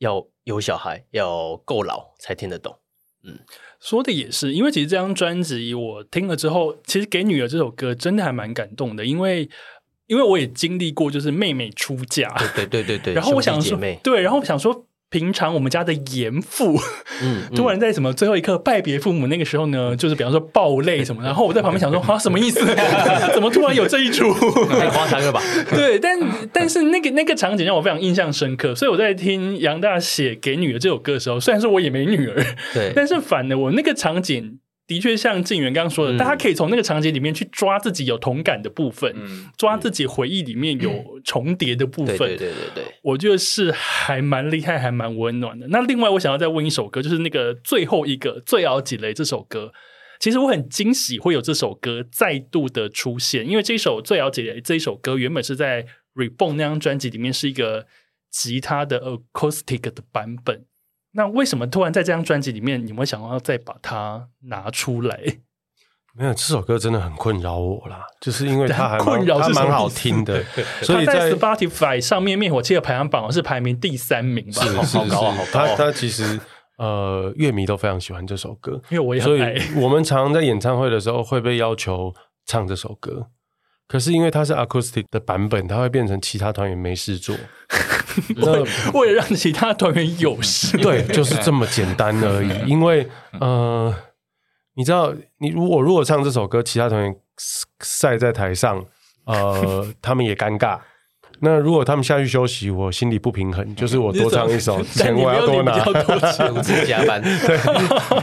[0.00, 2.78] 要有小孩要够老才听得懂。
[3.22, 3.38] 嗯，
[3.80, 9.48] 说的也是，因为其实这张专辑我听了之后，其实给女儿这首歌真的还蛮感动的，因为
[10.06, 14.86] 因为我也经历过，就是妹妹出嫁，对对对对 对，然后我想说，对，然后我想说。
[15.14, 16.76] 平常我们家的严父，
[17.22, 22.58] 嗯， 突然在什么最后一刻拜别父母那个时候呢，就是比方说爆泪什么， 然后我在旁边想说啊，什么意思？
[23.32, 24.34] 怎么突然有这一出？
[24.66, 25.40] 太夸张了吧？
[25.70, 26.18] 对，但
[26.52, 34.58] 但是那个那个场景让我非常印象深刻，所以我在听杨大写给女儿这首歌的时候，虽然说我也没女儿，对，但是反的我那个场景。
[34.86, 42.18] 的确，像静源刚刚说的，大家可以从那个场景里面去抓自己有同感的部分，嗯、抓自己回忆里面有重叠的部分。
[42.18, 45.66] 对对对对，我觉得是还蛮厉害，还蛮温暖的。
[45.68, 49.72] 那另外，我想要再问一首歌，就是那个最后一个《最熬几雷》这首歌。
[50.20, 55.82] 其实我很惊喜会有这首歌再度的出现，因为这首《最后一个》这一首歌原本是在
[56.14, 57.86] 《Reborn》那张专辑里面是一个
[58.30, 60.66] 吉他的 acoustic 的版本。
[61.14, 65.18] 那为什么突然在这张专辑里面，你们想要再把它拿出来？
[66.16, 70.44] 没有，这首歌真的很困扰我啦，就是因为它还困扰，它蛮好听的，
[70.82, 74.62] 所以在 Spotify 上面灭火器的排行榜是排名第三名吧？
[74.62, 75.66] 是是好高好高。
[75.66, 76.38] 他他其实
[76.78, 79.20] 呃，乐迷都非常喜欢这首歌，因为我也。
[79.20, 79.40] 所以
[79.76, 82.14] 我们常常在演唱会的时候会被要求
[82.46, 83.28] 唱这首歌。
[83.86, 87.36] 可是因为它是 acoustic 的版本，它会变成其他团员没事做。
[88.36, 88.62] 那
[88.98, 92.50] 为了让其他团员有事，对，就是这么简单而已。
[92.68, 93.08] 因为
[93.40, 93.94] 呃，
[94.74, 97.16] 你知道，你如果如果唱这首歌，其他团员
[97.80, 98.84] 晒在台上，
[99.24, 100.78] 呃， 他们也尴尬。
[101.40, 105.76] 那如果他们下去休息，我心里不平衡，就是我多唱一首，钱我要多拿，
[106.50, 107.20] 五次加班。
[107.20, 107.58] 对，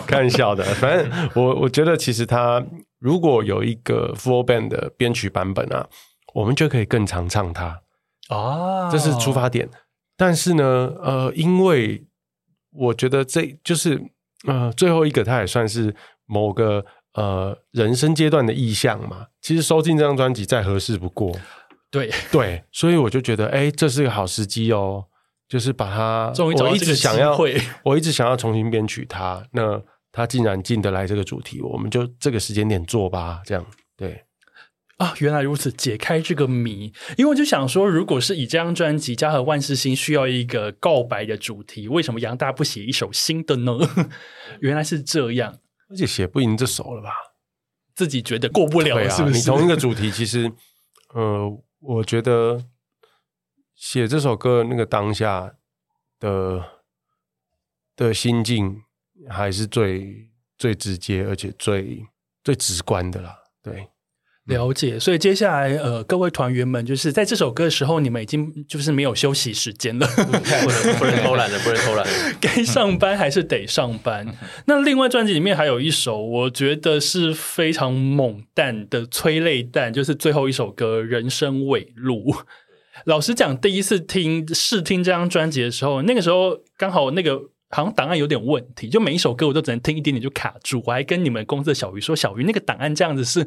[0.07, 0.63] 开玩笑的。
[0.75, 2.63] 反正我我觉得，其实他
[2.99, 5.85] 如果有一个 full band 的编曲版本啊，
[6.33, 7.81] 我们就可以更常唱它
[8.29, 9.69] 啊，这是出发点。
[10.21, 12.05] 但是呢，呃，因为
[12.69, 13.99] 我觉得这就是
[14.45, 15.95] 呃最后一个，它也算是
[16.27, 19.25] 某个呃人生阶段的意向嘛。
[19.41, 21.35] 其实收进这张专辑再合适不过。
[21.89, 25.05] 对对，所以我就觉得，哎，这是个好时机哦，
[25.49, 26.31] 就是把它。
[26.37, 27.35] 我一直想要，
[27.83, 33.65] 我一直想要重新编曲它，那它竟然进得来这个主题，我们就这个时间点做吧，这样
[33.97, 34.23] 对。
[35.01, 36.93] 啊，原来如此，解开这个谜。
[37.17, 43.77] 因为我就想说，如果是以这张专辑《家和万事兴》需要一个告白的主题，为什么杨大不写一首新的呢？
[44.61, 45.57] 原来是这样，
[45.89, 47.09] 而且写不赢这首了吧？
[47.95, 49.37] 自己觉得过不了，是不是？
[49.39, 50.51] 你同一个主题，其实，
[51.13, 51.63] 呃。
[51.83, 52.63] 我觉得
[53.73, 55.55] 写这首歌那个当下
[56.19, 56.63] 的
[57.95, 58.83] 的心境
[59.27, 60.29] 还是最
[60.59, 62.05] 最直接，而且最
[62.43, 63.35] 最直观的啦。
[63.63, 63.89] 对，
[64.45, 64.99] 了解。
[64.99, 74.27] 所以接下来，呃，各位团员们，就是在这首歌的时候，你们已经就是没有休息时间了，不能不能偷懒了，不能偷懒了，该上班还是得上班。
[74.65, 82.33] 那另外专辑里面还有一首，我觉得是非常猛弹的催泪弹，就是最后一首歌《人生尾路》。
[83.05, 87.50] 老实讲，第一次听试听这张专辑的时候，那个时候刚好那个。
[87.71, 90.83] 好像档案有点问题，就每一首歌我都只能听一点点就卡住。
[90.85, 93.45] 我还跟你们公司的小鱼说：“小鱼，那个档案这样子是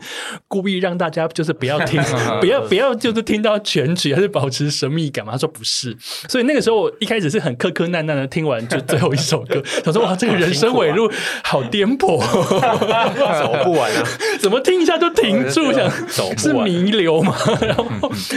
[0.49, 2.01] 故意让大家就是不要听，
[2.41, 5.97] 不要不要就是听到全曲，还是保持神秘感嘛？”他说：“不是。”
[6.29, 11.11] 所以那个时候我一开始是很磕磕难难的听完就最后一首歌， 他说：“哇，这个人生尾路
[11.43, 14.03] 好颠簸，走不完啊！
[14.41, 15.71] 怎么听一下就停住？
[15.73, 17.89] 想是弥留吗？” 然后，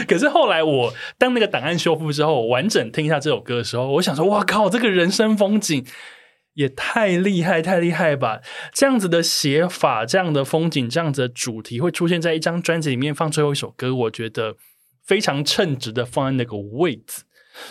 [0.07, 5.76] 可是后来我当那个档案修复之后，我完整听一下这首歌的时候，我想说：“哇靠，这个人生风景。”
[6.53, 8.41] 也太厉害，太厉害吧！
[8.73, 14.55] 这样子的写法，这样的风景，这样子的主题会出现在一张专辑里面，放最后一首歌，我觉得
[15.05, 17.23] 非常称职的放在那个位置。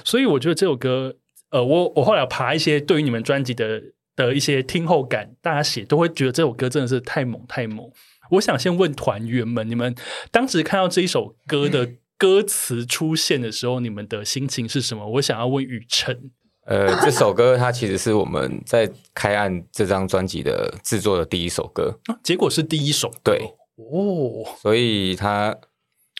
[0.04, 1.16] 所以我觉得这首歌，
[1.50, 3.82] 呃，我我后来爬一些对于你们专辑的
[4.14, 7.90] 的一些听后感，大家写都会觉得这首歌真的是太猛太猛。
[8.30, 9.94] 我想先问团员们，你们
[10.30, 15.08] 当时看到这一首歌的歌词出现的时候，你们的心情是什么？
[15.14, 16.30] 我想要问雨辰。
[16.66, 23.38] 呃，这首歌它其实是我们在开案这张专辑的制作的第一首歌，啊、结果是第一首，对
[23.76, 25.56] 哦，所以它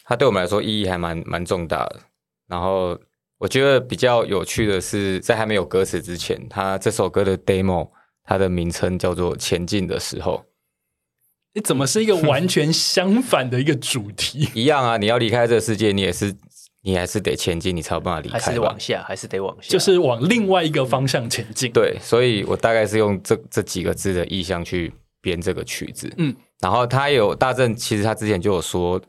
[0.04, 2.00] 它对我们来说意义还蛮蛮重大的。
[2.46, 2.96] 然后
[3.38, 7.90] 我觉得比较有趣的是，在还没有歌词之前，它这首歌的 demo
[8.22, 10.38] 它的名称叫做《前进的时候》。
[11.54, 14.48] 你怎么是一个完全相反的一个主题？
[14.54, 16.36] 一样啊，你要离开这个世界，你也是。
[16.86, 18.38] 你还是得前进，你才有办法离开。
[18.38, 21.72] 还是往下，还是得往下，就是往另外一个方向前进。
[21.72, 26.08] 对，所以我大概是用这这几个字的意象去编这个曲子。
[26.16, 29.02] 嗯，然后他有大正，其实他之前就有说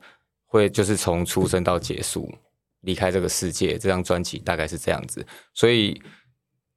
[0.46, 2.28] 会就是从出生到结束
[2.80, 5.24] 离开这个世界，这张专辑大概是这样子。
[5.54, 6.02] 所以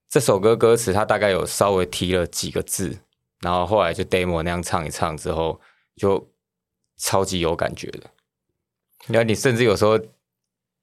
[0.08, 2.96] 这首歌歌词他大概有稍微提了几个字，
[3.40, 5.60] 然后后来就 demo 那样唱一唱之后，
[5.96, 6.30] 就
[7.00, 8.02] 超级有感觉的。
[9.08, 10.00] 然后你甚至有时候。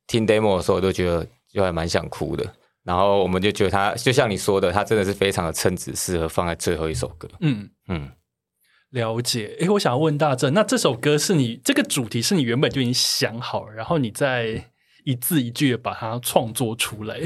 [0.09, 2.44] 听 demo 的时候，我都觉得就还蛮想哭的。
[2.82, 7.28] 然后我们就觉得他就像你说的，他真的是非常的称职，适合放在最后一首歌。
[7.40, 8.11] 嗯嗯，
[8.90, 9.59] 了解。
[9.61, 14.70] 哎，我想要问大正，那这首歌是你这个主题是你原本就已经想好了，然后你再
[15.04, 17.20] 一字一句的把它创作出来？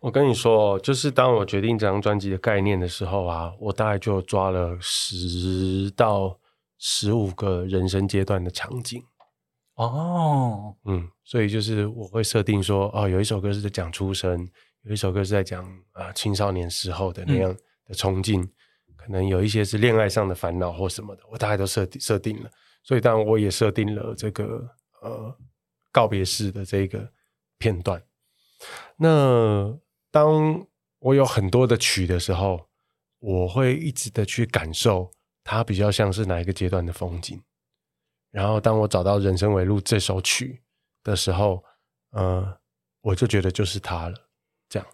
[0.00, 6.36] 我跟你说，就是当我决定这张专辑的概念的时候啊，我大概就抓了十到
[6.78, 9.00] 十五个人生阶段的场景。
[9.74, 14.48] 哦，嗯，所以就是我会设定说，哦，有一首歌是在讲出生。
[14.82, 17.56] 有一首歌是在讲啊青少年时候的那样
[17.86, 22.50] 的冲劲，嗯、可能有一些是恋爱上的烦恼或什么的，我大概都设定设定了。
[22.82, 24.68] 所以当然我也设定了这个
[25.00, 25.34] 呃
[25.90, 27.10] 告别式的这个
[27.56, 28.02] 片段。
[28.98, 29.74] 那
[30.10, 30.66] 当
[30.98, 32.68] 我有很多的曲的时候，
[33.20, 35.10] 我会一直的去感受
[35.42, 37.42] 它比较像是哪一个阶段的风景。
[38.34, 40.60] 然后当我找到《人生为路》这首曲
[41.04, 41.62] 的时候，
[42.10, 42.44] 呃，
[43.00, 44.14] 我就觉得就是它了。
[44.68, 44.88] 这样，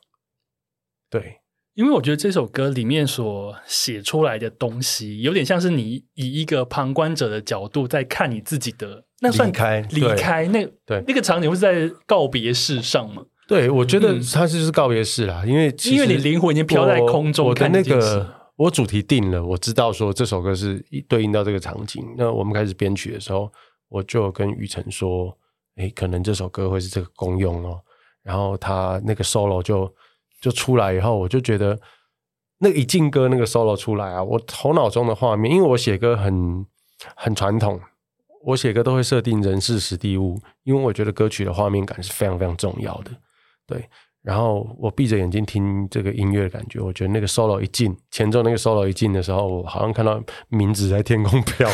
[1.08, 1.40] 对，
[1.72, 13.24] 因为我觉得这首歌里面所写出来的东西，有点像是你以一个旁观者的角度在看你自己的，那算离开离开那对那个场景，会是在告别式上吗？
[13.48, 22.04] 对，我觉得它就是告别式啦，嗯、因为因为你灵魂已经飘在空中，我的那个我主题定了，我知道说这首歌是对应到这个场景。
[22.18, 23.50] 那我们开始编曲的时候，
[23.88, 25.34] 我就跟雨辰说，
[25.76, 27.80] 哎，可能这首歌会是这个功用哦。
[28.22, 29.90] 然后他那个 solo 就
[30.42, 31.80] 就出来以后，我就觉得
[32.58, 36.66] 那一进歌那个 solo 出来啊，我头脑中的画面，因为我写歌很
[37.16, 37.80] 很传统，
[38.42, 43.10] 我写歌都会设定人事时地物，因为我觉得歌曲的画面感是非常非常重要的，
[43.66, 43.88] 对。
[44.22, 51.66] 然后我闭着眼睛听这个音乐的感觉，我觉得那个 solo 一进，前奏那个 solo 一进的时候，我好像看到名字在天空飘，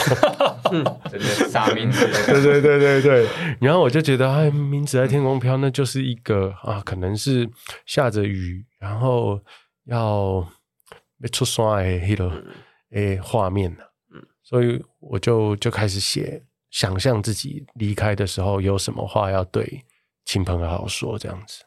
[1.10, 3.28] 真的傻名字， 对对对对对。
[3.60, 7.50] 然后我就觉得，哎，名字在天空飘，那就是一个啊，可能是
[7.84, 9.40] 下着雨，然后
[9.86, 10.46] 要
[11.32, 12.44] 出山的那个
[12.92, 13.78] 诶画面呢。
[14.44, 16.40] 所以我就就开始写，
[16.70, 19.84] 想象自己离开的时候有什么话要对
[20.24, 21.64] 亲朋好友说，这样子。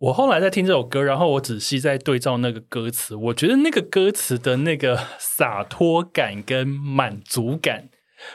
[0.00, 7.90] 我后来在听这首歌，然后我仔细在对照那个歌词，我觉得那个歌词的那个洒脱感跟满足感，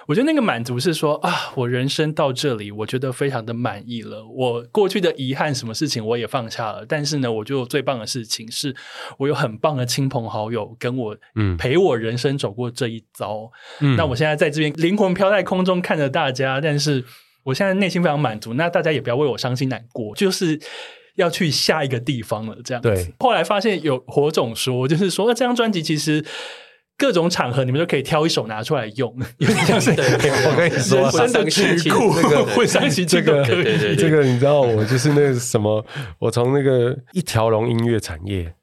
[0.06, 4.24] 我觉得那个满足是说啊，我人生到这里，我觉得非常的满意了。
[4.28, 6.86] 我过去的遗憾，什么事情我也放下了。
[6.86, 8.76] 但是呢，我觉得最棒的事情是
[9.18, 13.52] 我有很棒的亲朋好友跟我，嗯，陪我人生走过这一遭。
[13.80, 17.04] 嗯，那我现在在这边灵魂飘在空中看着大家，但是
[17.42, 18.54] 我现在内心非常满足。
[18.54, 20.62] 那大家也不要为我伤心难过，就是。
[21.16, 22.90] 要去下一个地方了，这样子。
[22.90, 23.14] 对。
[23.20, 26.24] 后来发现有火种说，就是说，这张专辑其实
[26.98, 33.44] 各种场合你们都可以挑一首拿出来用， 有点像是我跟你说，人生的曲库，那个 会伤心，这个
[33.96, 35.86] 这个你知道，我就是那个什么，
[36.20, 38.54] 我从那个一条龙音乐产业。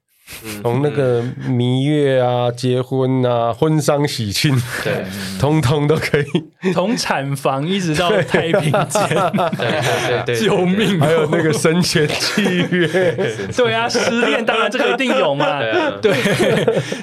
[0.62, 5.04] 从那个蜜月啊、结婚啊、婚丧喜庆，对，
[5.38, 6.24] 通通都可以。
[6.72, 9.08] 从产房一直到太平间，
[9.56, 11.00] 对对对，救命！
[11.00, 12.86] 还有那个生前契约，
[13.56, 15.60] 对啊，失恋当然这个一定有嘛，
[16.00, 16.12] 对，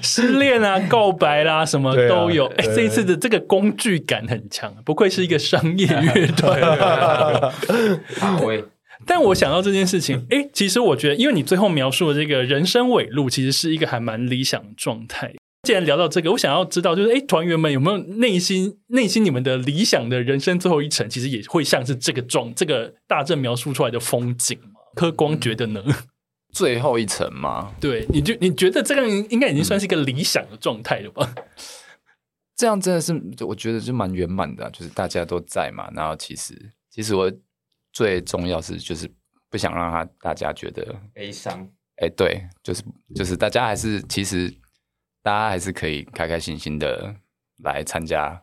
[0.02, 2.46] 失恋啊、告白啦，什么都有。
[2.58, 6.60] 哎，这一次的这个工具感很强，不愧是一个商业乐团。
[8.20, 8.64] 好喂。
[9.06, 15.34] 但我想到这件事情，哎，其实我觉得，因为你最后描述的这个人生尾路，其实是一个还蛮理想的状态。
[15.64, 24.80] 既然聊到这个，我想要知道，就是哎，团员们有没有内心内心你们的理想的人生最后一程，其实也会像是这个状这个大正描述出来的风景吗？
[24.96, 25.84] 柯光觉得呢？
[26.54, 27.74] 最后一层吗？
[27.80, 31.34] 对，你就你觉得这个应该已经算是一个理想的状态了吧？
[32.56, 33.14] 这样真的是，
[33.46, 35.90] 我觉得就蛮圆满的，就是大家都在嘛。
[35.96, 36.54] 然后其实，
[36.92, 37.32] 其实我。
[38.00, 39.12] 最重要是就是
[39.50, 42.82] 不想让他大家觉得悲伤，哎，对，就是
[43.14, 44.50] 就是大家还是其实
[45.22, 47.14] 大家还是可以开开心心的
[47.62, 48.42] 来参加，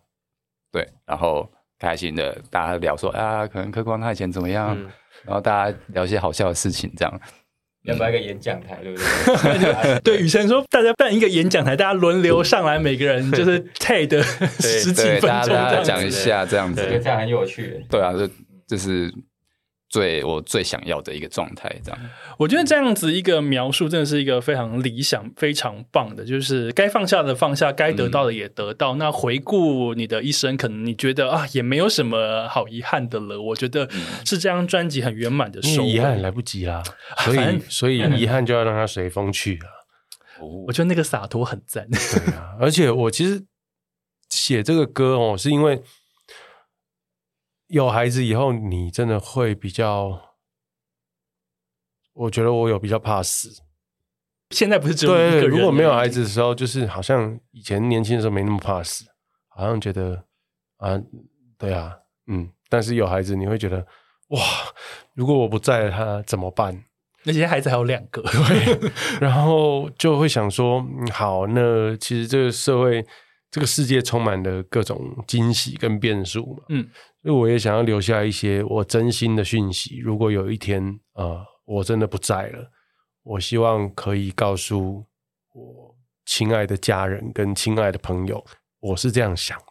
[0.71, 4.91] 对，然后开心的大家聊说啊，可能柯光他以前怎么样，嗯、
[5.25, 7.21] 然后大家聊一些好笑的事情，这样
[7.85, 10.01] 要不要一个演讲台，对不对？
[10.05, 14.21] 对，雨辰说大家办一个演讲台，大家轮流上来，每个人就是 TED
[14.61, 17.83] 十几分钟，大家讲一下这样子，这样很有趣。
[17.89, 18.29] 对啊，就
[18.67, 19.11] 就是。
[19.97, 21.99] 最我最想要的一个状态，这样。
[22.37, 26.23] 我觉得这样子一个描述，真的是一个非常理想、非常棒的。
[26.23, 28.95] 就是该放下的放下，该得到的也得到。
[28.95, 33.41] 嗯、那回顾你的一生，可能你觉得啊，也没有什么好遗憾的了。
[33.41, 33.89] 我觉得
[34.27, 35.83] 是这张专辑很圆满的收。
[35.83, 36.83] 遗憾来不及啦，
[37.21, 39.73] 所以所以遗憾就要让它随风去啊。
[40.67, 41.89] 我觉得那个洒脱很赞。
[41.89, 43.43] 对啊，而且我其实
[44.29, 45.83] 写这个歌哦，是因为。
[47.69, 50.37] 有孩子以后，你真的会比较，
[52.13, 53.63] 我觉得我有比较怕死。
[54.51, 59.05] 现在不是只有一个人，如果没有孩子的时候，就是好像以前年轻的时候没那么怕死，
[59.49, 60.25] 好像觉得
[60.77, 61.01] 啊，
[61.59, 61.97] 对啊，
[62.27, 62.51] 嗯。
[62.69, 63.87] 但是有孩子，你会觉得
[64.29, 64.41] 哇，
[65.15, 66.85] 如果我不在了，他怎么办？
[67.23, 68.91] 那些孩子还有两个，对，
[69.21, 73.05] 然后就会想说，好，那其实这个社会、
[73.57, 76.87] 这个世界充满了各种惊喜跟变数嘛，嗯，
[77.23, 79.97] 所以我也想要留下一些我真心的讯息。
[79.97, 82.71] 如果有一天，呃，我真的不在了。
[83.23, 85.07] 我希望可以告诉
[85.55, 85.97] 我
[86.27, 88.45] 亲爱的家人跟亲爱的朋友，
[88.79, 89.65] 我是这样想的。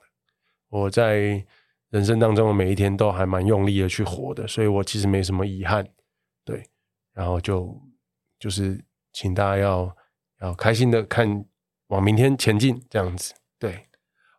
[0.70, 1.46] 我在
[1.92, 5.88] 人生当中的每一天都还蛮用力的去活的，所以我其实没什么遗憾。
[6.44, 6.68] 对，
[7.14, 7.80] 然后就
[8.40, 8.84] 就是
[9.14, 9.96] 请大家要
[10.42, 11.46] 要开心的看，
[11.90, 13.36] 往明天前进，这样子。
[13.60, 13.88] 对。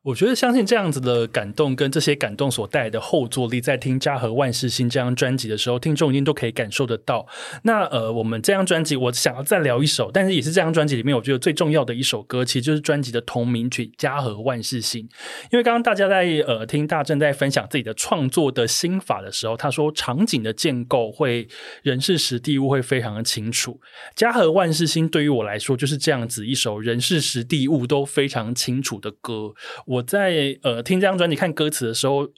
[0.07, 7.26] 我觉得相信这样子的感动跟这些感动所带来的后坐力，在听《家和万事兴》这张专辑的时候，听众一定都可以感受得到。
[7.64, 15.02] 那呃，我们这张专辑，我想要再聊一首，但是也是这张专辑里面我觉得最重要的一首歌，其实就是专辑的同名曲《家和万事兴》。
[15.50, 21.48] 因为刚刚大家在呃听大正在分享自己的创作的心法的时候，他说场景的建构会
[21.82, 23.72] 人事时地物会非常的清楚，
[24.14, 29.52] 《家和万事兴》对于我来说就是这样子一首人事时地物都非常清楚的歌。
[29.84, 32.28] 我我在呃听这张专辑看歌词的时候，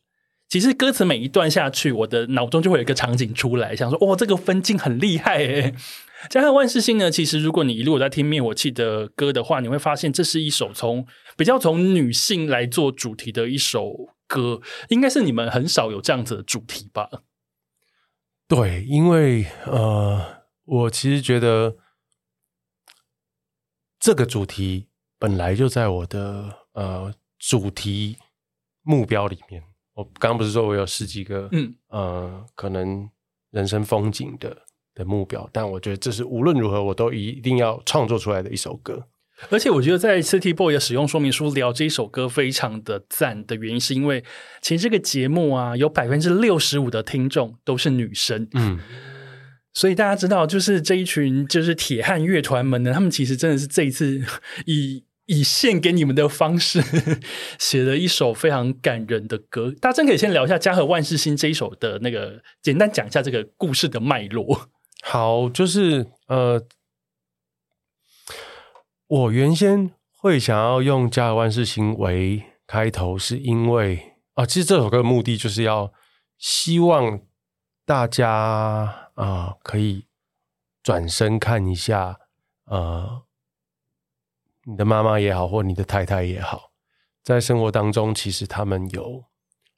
[0.48, 5.74] 其实歌词每一段下去，我的脑中就会有一个场景出来，想说：“哦，这个分镜很厉害诶。”
[6.30, 11.06] 加上万事兴呢，其实如果你如果在听灭火器的歌的话，你会发现这是一首从
[11.36, 17.08] 比较从女性来做主题的一首歌，应该是你们很少有这样子的主题吧？
[18.48, 21.76] 对，因为呃，我其实觉得
[24.00, 24.88] 这个主题
[25.18, 27.14] 本来就在我的呃。
[27.38, 28.16] 主题
[28.82, 29.62] 目标里面，
[29.94, 33.08] 我刚刚不是说我有十几个，嗯呃，可能
[33.50, 34.56] 人生风景的
[34.94, 39.06] 的目标，但我觉得这是无论如何我都一定要创作出来的一首歌。
[39.50, 44.24] 而且我觉得在 City Boy 的使用说明书聊这一首歌非常的赞的原因，是因为
[44.60, 48.80] 其实这个节目啊，有百分之六十五的听众都是女生，嗯，
[49.72, 54.22] 所以大家知道，就是这一群就是铁汉乐团们呢，他们其实真的是这一次
[54.66, 55.04] 以。
[55.28, 56.82] 以献给你们的方式
[57.60, 64.70] 写了一首非常感人的歌，大家真可以先聊一下《家和万事兴》这一首的那个，简单讲一下这个故事的脉络。
[65.02, 66.66] 好，就是呃，
[69.06, 75.92] 我原先会想要用《家和万事兴》为开头，是因为啊，其实这首歌的目的就是要
[76.38, 77.20] 希望
[77.84, 80.06] 大家啊、可以
[80.82, 82.16] 转身看一下
[82.64, 83.27] 呃。
[84.68, 86.70] 你的妈妈也好，或你的太太也好，
[87.22, 89.24] 在生活当中，其实他们有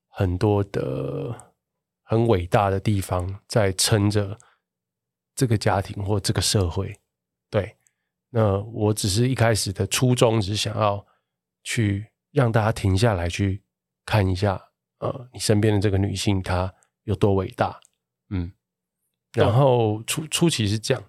[0.08, 1.52] 很多的
[2.02, 4.36] 很伟大的地方在撑着
[5.36, 6.92] 这个家庭或这个社会。
[7.48, 7.76] 对，
[8.30, 11.06] 那我只是一开始的初衷，只是想要
[11.62, 13.62] 去让大家停下来，去
[14.04, 14.60] 看一下，
[14.98, 16.74] 呃，你身边的这个女性她
[17.04, 17.78] 有多伟大。
[18.30, 18.50] 嗯，
[19.34, 21.02] 然后初初期是这样。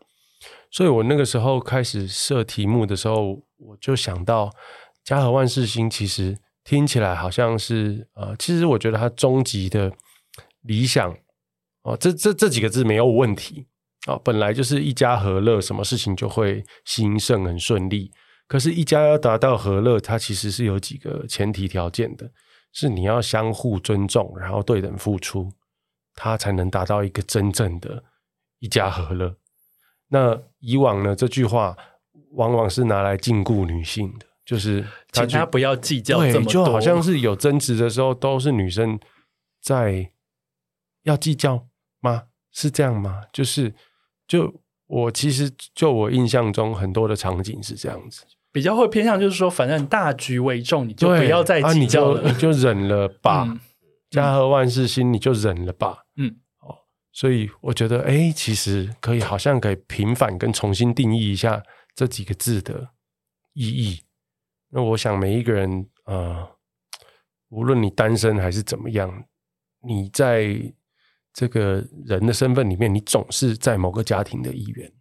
[0.72, 4.49] 所以我那个时候开始设题目的时候，我就想到
[5.03, 9.91] “家和万事兴”，其实听起来好像是呃，其实我觉得它终极的
[10.61, 11.13] 理想
[11.84, 13.67] 哦，这这这几个字没有问题
[14.07, 18.11] 啊，本来就是一家和乐，什么事情就会兴盛很顺利。
[18.47, 22.32] 可是，一家要达到和乐，它其实是有几个前提条件的，
[22.74, 25.51] 是你要相互尊重，然后对等付出，
[26.15, 28.03] 它才能达到一个真正的
[28.59, 29.36] 一家和乐。
[30.14, 31.16] 那以往呢？
[31.16, 31.76] 这句话
[32.32, 38.99] 往往是拿来禁锢女性的，就是请她不要计较这么多，就好像是有争执的时候，都是女生
[39.62, 40.12] 在
[41.03, 41.66] 要计较
[42.01, 42.24] 吗？
[42.51, 43.22] 是这样吗？
[43.32, 43.74] 就是，
[44.28, 44.53] 就
[44.88, 53.45] 我其实就我印象中很多的场景是这样子，比较会偏向就是说，反正大局为重，你就不要再计较了，啊、你就你就忍了吧。
[53.47, 53.57] 嗯、
[54.09, 55.99] 家和万事兴，你就忍了吧。
[56.18, 56.36] 嗯。
[57.12, 61.62] 所以我觉得，哎，其实可以，好像可以平反跟重新定义一下
[61.93, 62.89] 这几个字的
[63.53, 64.03] 意义。
[64.70, 66.49] 那我想，每一个人，呃，
[67.49, 69.26] 无论你单身还是怎么样，
[69.84, 70.74] 你在
[71.34, 74.91] 这个人的身份里面，你总是在某个家庭的一员，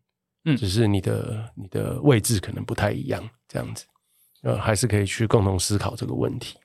[0.46, 3.86] 嗯，只是你的你的位置可能不太一样，这样子，
[4.42, 6.58] 呃，还是可以去共同思考这个问题。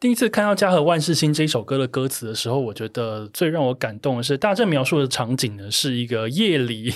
[0.00, 6.90] 第一次看到《家和万事兴》这一首歌的歌词的时候，我觉得最让我感动的是，大正描述的场景呢，是一个夜里，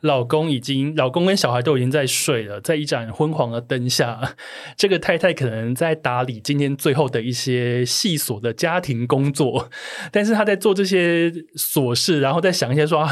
[0.00, 4.34] 老公已经，老公跟小孩都已经在睡了，在一盏昏黄的灯下，
[4.76, 9.70] 这个太太可能在打理今天最后的一些细琐的家庭工作，
[10.10, 13.08] 但是她在做这些琐事，然后在想一些说啊，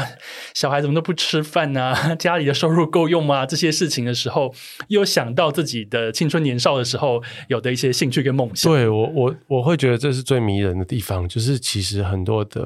[0.53, 3.45] 小孩怎么都不吃饭啊，家里的收入够用吗？
[3.45, 4.53] 这些事情的时候，
[4.89, 8.69] 又想到自己的青春年少的时候有的一些兴趣跟梦想。
[8.69, 9.36] 对，我我。
[9.47, 12.61] 我会觉得这是最迷人的地方，就是其实很多的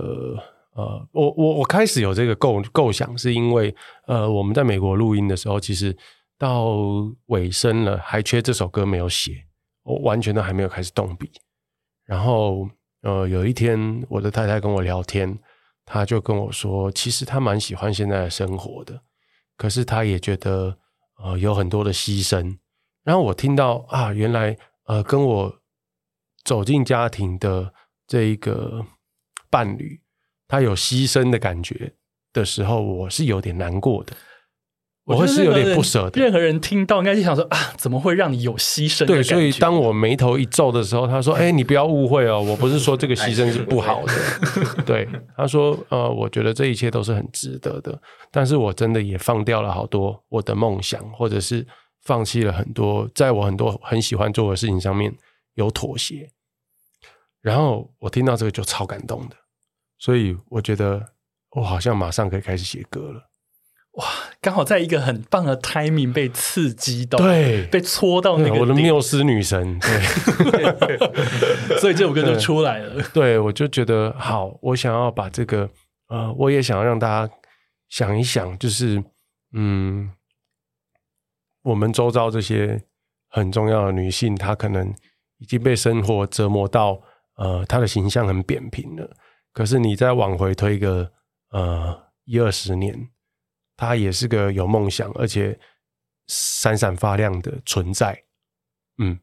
[0.73, 3.75] 呃，我我我开始有这个构构想，是因为
[4.07, 5.95] 呃，我们在美国录音的时候，其实
[6.37, 6.75] 到
[7.27, 9.45] 尾声了，还缺这首歌没有写，
[9.83, 11.29] 我完全都还没有开始动笔。
[12.05, 12.67] 然后
[13.01, 15.37] 呃，有一天我的太太跟我聊天，
[15.85, 19.01] 她就跟我说，其实她蛮喜欢现在的生活的，
[19.57, 20.77] 可是她也觉得
[21.23, 22.57] 呃有很多的牺牲。
[23.03, 25.60] 然后我听到啊，原来呃跟我。
[26.43, 27.73] 走进家庭的
[28.07, 28.85] 这一个
[29.49, 29.99] 伴侣，
[30.47, 31.93] 他有牺牲的感觉
[32.33, 34.13] 的时候，我是有点难过的，
[35.05, 36.21] 我会是有点不舍的。
[36.21, 39.05] 任何人听到应该就想说啊，怎么会让你有牺牲？
[39.05, 44.13] 对，所以当我眉头一皱的时候，他说：“哎，你不要误会哦，我不是说这个牺牲是不好的。”
[44.85, 47.99] 对，他说：“呃，我觉得这一切都是很值得的，
[48.31, 51.65] 但是我真的也放掉了好多我的梦想，或者是
[52.03, 55.13] 放弃了很多在我很多很喜欢做的事情上面。”
[55.55, 56.29] 有妥协，
[57.41, 59.35] 然后我听到这个就超感动的，
[59.97, 61.13] 所以我觉得
[61.51, 63.29] 我好像马上可以开始写歌了。
[63.95, 64.05] 哇，
[64.39, 70.95] 刚好在一个很棒的 timing 被刺激到，对，被戳到那个我的缪斯女神，对，
[71.77, 73.03] 所以这首歌就出来了。
[73.13, 75.69] 对，我就觉得好，我想要把这个，
[76.07, 77.33] 呃，我也想要让大家
[77.89, 79.03] 想一想，就是
[79.51, 80.09] 嗯，
[81.63, 82.81] 我们周遭这些
[83.27, 84.95] 很重要的女性，她可能。
[85.41, 87.01] 已经被生活折磨到，
[87.35, 89.09] 呃，他的形象很扁平了。
[89.51, 91.11] 可是你再往回推个，
[91.49, 93.09] 呃，一二十年，
[93.75, 95.59] 他也是个有梦想而且
[96.27, 98.23] 闪闪发亮的存在，
[98.99, 99.19] 嗯。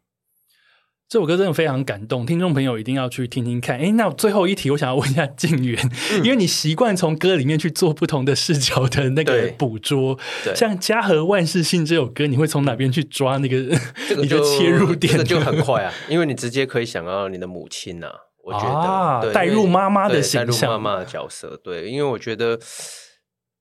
[1.08, 3.78] 这首歌真的非常感动，听众朋友一定要去听听看。
[3.78, 5.82] 诶，那最后一题，我想要问一下静源，
[6.12, 10.18] 嗯、因为你习惯从歌里面去做不同的视角的那个捕捉，
[10.54, 13.56] 像《家和万事兴》这首歌，你会从哪边去抓那个
[14.20, 15.10] 你的切入点？
[15.10, 21.58] 这个就很 快啊，因为你直接可以想到你的母亲呐、啊，我觉得、啊、带入妈妈的形象，带入妈妈的角色。
[21.64, 22.60] 对，因为我觉得，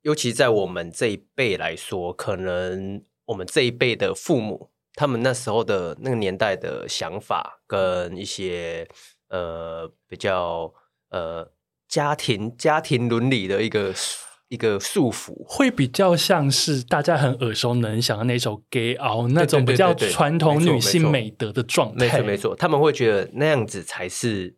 [0.01, 4.71] 尤其在我们这一辈来说，可能我们这一辈的父母。
[4.97, 8.87] 他们那时候的那个年代的想法，跟一些
[9.29, 10.73] 呃比较
[11.11, 11.47] 呃
[11.87, 13.93] 家庭家庭伦理的一个
[14.47, 22.05] 一个束缚，会比较像是大家很耳熟能详的那首《Gay Out》那种比较传统女性美德的状态。
[22.05, 24.55] 没错没错，他们会觉得那样子才是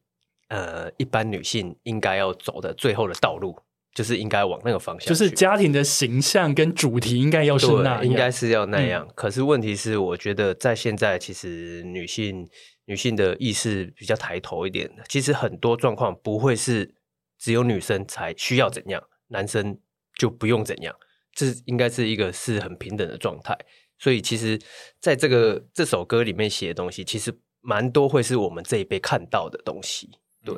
[0.48, 3.60] 呃一般女性应该要走的最后的道路。
[4.00, 9.06] 就是应该往那个方向，就是家庭的形象跟主题应该要是那样，应该是要那样。
[9.06, 12.48] 嗯、可是问题是，我觉得在现在，其实女性
[12.86, 14.90] 女性的意识比较抬头一点。
[15.10, 16.96] 其实很多状况不会是
[17.38, 19.78] 只有女生才需要怎样，男生
[20.18, 20.96] 就不用怎样。
[21.34, 23.54] 这应该是一个是很平等的状态。
[23.98, 24.58] 所以，其实
[25.02, 30.10] 在这个这首歌里面写的东西，其实蛮多会是我们这一辈看到的东西。
[30.46, 30.56] 对。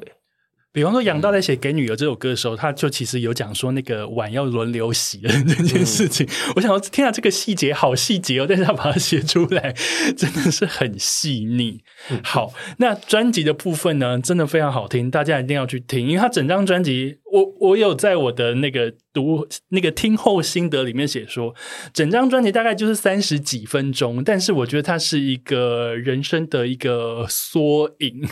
[0.74, 6.26] 比方说，杨大在写《给女儿》这首歌的时候，他就其实有讲说那个碗要轮流洗的这件事情。
[6.26, 9.76] 嗯、我想说，天啊，这个细节好细节哦，但是他把它写出来，
[10.16, 11.82] 真的是很细腻。
[12.24, 21.56] 好，那专辑的部分呢，真的非常好听，大家一定要去听，因为他整张专辑，我我有在我的那个读那个听后心得里面写说，
[21.94, 28.28] 整张专辑大概就是三十几分钟，但是我觉得它是一个人生的一个缩影，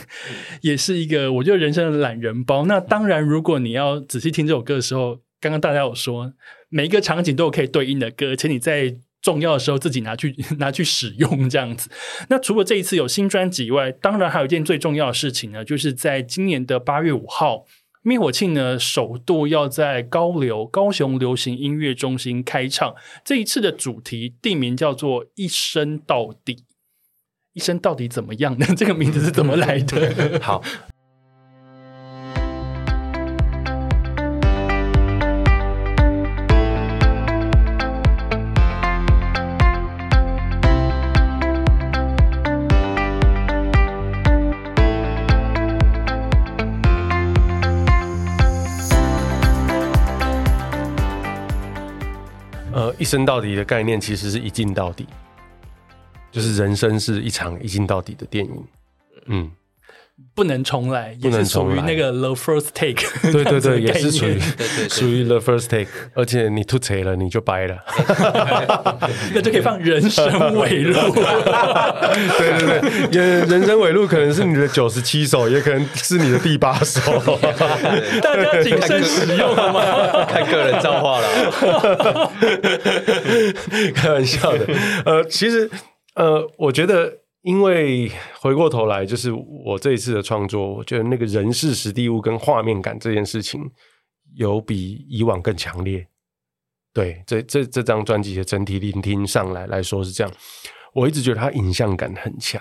[0.62, 2.44] 也是一个我觉得人生的懒人。
[2.44, 2.66] 包。
[2.66, 6.32] 那当然，如果你要仔细听这首歌的时候，刚刚大家有说，
[6.68, 11.90] 每一个场景都有可以对应的歌，而且你在重要的时候自己拿去 拿去使用这样子。
[12.28, 17.64] 那除了这一次有新专辑以外，当然还有一件最重要的事情呢，就是在今年的八月五号，
[18.02, 22.94] 灭火器呢首度要在高流高雄流行音乐中心开唱。
[23.24, 26.64] 这一次的主题地名叫做“一生到底”，
[27.52, 28.66] 一生到底怎么样呢？
[28.76, 30.40] 这个名字是怎么来的？
[30.40, 30.62] 好。
[53.00, 55.06] 一生到底的概念其实是一镜到底，
[56.30, 58.64] 就是人生是一场一镜到底的电影。
[59.24, 59.50] 嗯，
[60.34, 63.04] 不能重来，也是属于那个 the first take。
[63.32, 64.40] 对对 对，也是属于
[64.88, 65.86] 属于 the first take。
[66.14, 67.76] 而且你吐槽了，你就掰了，
[69.34, 70.94] 那就可以放人生尾路。
[72.38, 77.00] 对对对，人生尾路可能是你的九十七首，也可能是你的第八首。
[78.22, 80.24] 大家谨慎使用好吗？
[80.24, 82.30] 看个人造化了。
[83.94, 84.66] 开玩笑的。
[85.04, 85.70] 呃，其实
[86.14, 87.19] 呃，我觉得。
[87.42, 93.62] 因为回过头来，就是我这一次的创作，我觉得那个人事、实地物跟画面感这件事情，
[94.34, 96.06] 有比以往更强烈。
[96.92, 100.30] 对，这这这张专辑的整体聆听上来来说是这样。
[100.92, 102.60] 我一直觉得它影像感很强，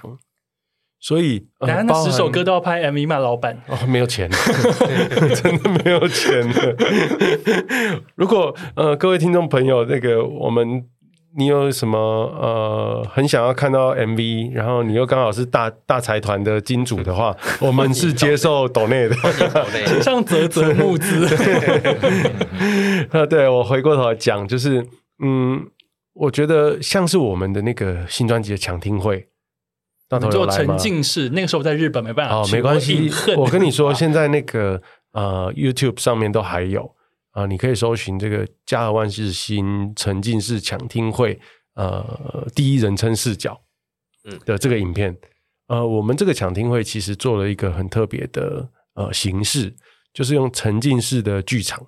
[0.99, 3.17] 所以等下那十首歌都要拍 MV 吗？
[3.17, 4.29] 老板哦，没有钱，
[5.35, 6.77] 真的没有钱的。
[8.15, 10.87] 如果呃，各位听众朋友，那个我们。
[11.39, 19.15] 你有什么呃很想要看到 MV，然后你又刚好是大大财团的金主的话， 我们是接受抖内的，
[19.87, 21.25] 请上啧啧募资。
[23.11, 24.85] 啊， 对，我回过头来讲，就是
[25.23, 25.65] 嗯，
[26.13, 29.25] 我觉得像是我们的那个新专辑的抢听会，
[30.09, 34.81] 到头做沉浸式，那个时候在日本没办法哦，没关系，我跟你说，现在那个
[35.13, 36.93] 呃 YouTube 上面都还有。
[37.31, 41.39] 啊，你可以搜寻这个家和万事兴沉浸式抢听会，
[41.75, 43.61] 呃，第一人称视角，
[44.23, 45.15] 嗯的这个影片，
[45.67, 49.75] 呃，我们这个抢听会其实做了一个很特别的呃形式，
[50.11, 51.79] 就是用沉浸式的剧场，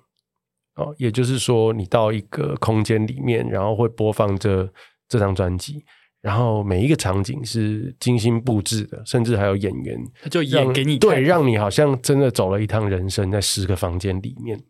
[0.76, 4.72] 哦，也就是说，你到一个空间里面，然后会播放这
[5.08, 5.84] 这张专辑，
[6.20, 9.98] 然后每一个场景是精心布置的，甚至还有演员，
[10.30, 14.62] 就演给你，对，让你好像真的走了一趟人生，在十个房间里面。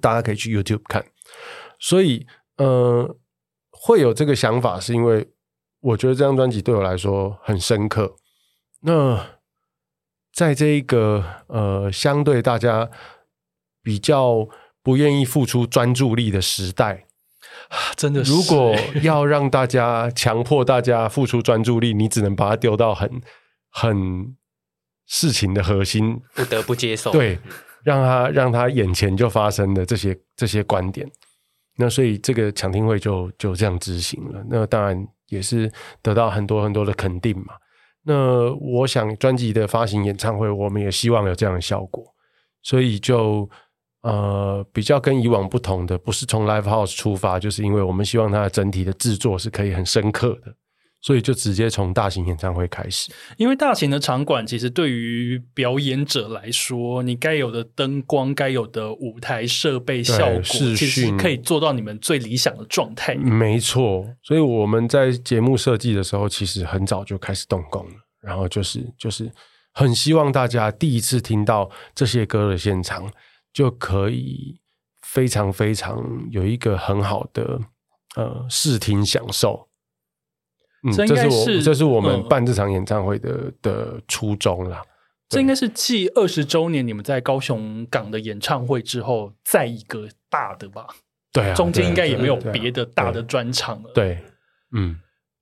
[0.00, 1.04] 大家可以去 YouTube 看，
[1.78, 2.26] 所以
[2.56, 3.16] 呃，
[3.70, 5.30] 会有这个想法，是因为
[5.80, 8.16] 我觉得这张专辑对我来说很深刻。
[8.82, 9.38] 那
[10.32, 12.90] 在这一个呃，相对大家
[13.82, 14.48] 比较
[14.82, 17.06] 不愿意付出专注力的时代，
[17.96, 23.20] 真的是，如 果要让大家强迫大家付出专注力，你只能把它丢到很
[23.70, 24.36] 很
[25.06, 27.10] 事情的核心，不得不接受。
[27.10, 27.38] 对。
[27.84, 31.10] 让他让他眼前就发生的这些这些观点，
[31.76, 34.44] 那所以这个抢听会就就这样执行了。
[34.48, 35.70] 那当然也是
[36.02, 37.54] 得到很多很多的肯定嘛。
[38.02, 42.04] 那我想专辑的发行演唱会，我们也希望有这样的效果，
[42.62, 43.48] 所以就
[44.02, 50.54] 呃比较跟以往不同的，不是从 Live House 出发，就是因为我们希望它的整体的制作是可以很深刻的。
[51.02, 63.14] 所以就直接从大型演唱会开始，因为大型的场馆其实对于表演者来说，你该有的灯光、该有的舞台设备效果，其实可以做到你们最理想的状态。
[63.14, 67.94] 没错，所以我们在节目设计的时候，其实很早就开始动工了。
[68.20, 69.32] 然后就是就是
[69.72, 73.10] 很希望大家第一次听到这些歌的现场，
[73.54, 74.60] 就可以
[75.00, 75.98] 非常非常
[76.30, 77.58] 有一个很好的
[78.16, 79.69] 呃视听享受。
[80.82, 84.82] 嗯，这是我这是我们办这场演唱会的、嗯、的初衷啦。
[85.28, 90.88] 这应该是继二十周年你们在高雄港的演唱会之后，再一个大的吧？
[91.32, 93.90] 对啊，中间应该也没有别的大的专场了。
[93.94, 94.18] 对，
[94.74, 94.96] 嗯，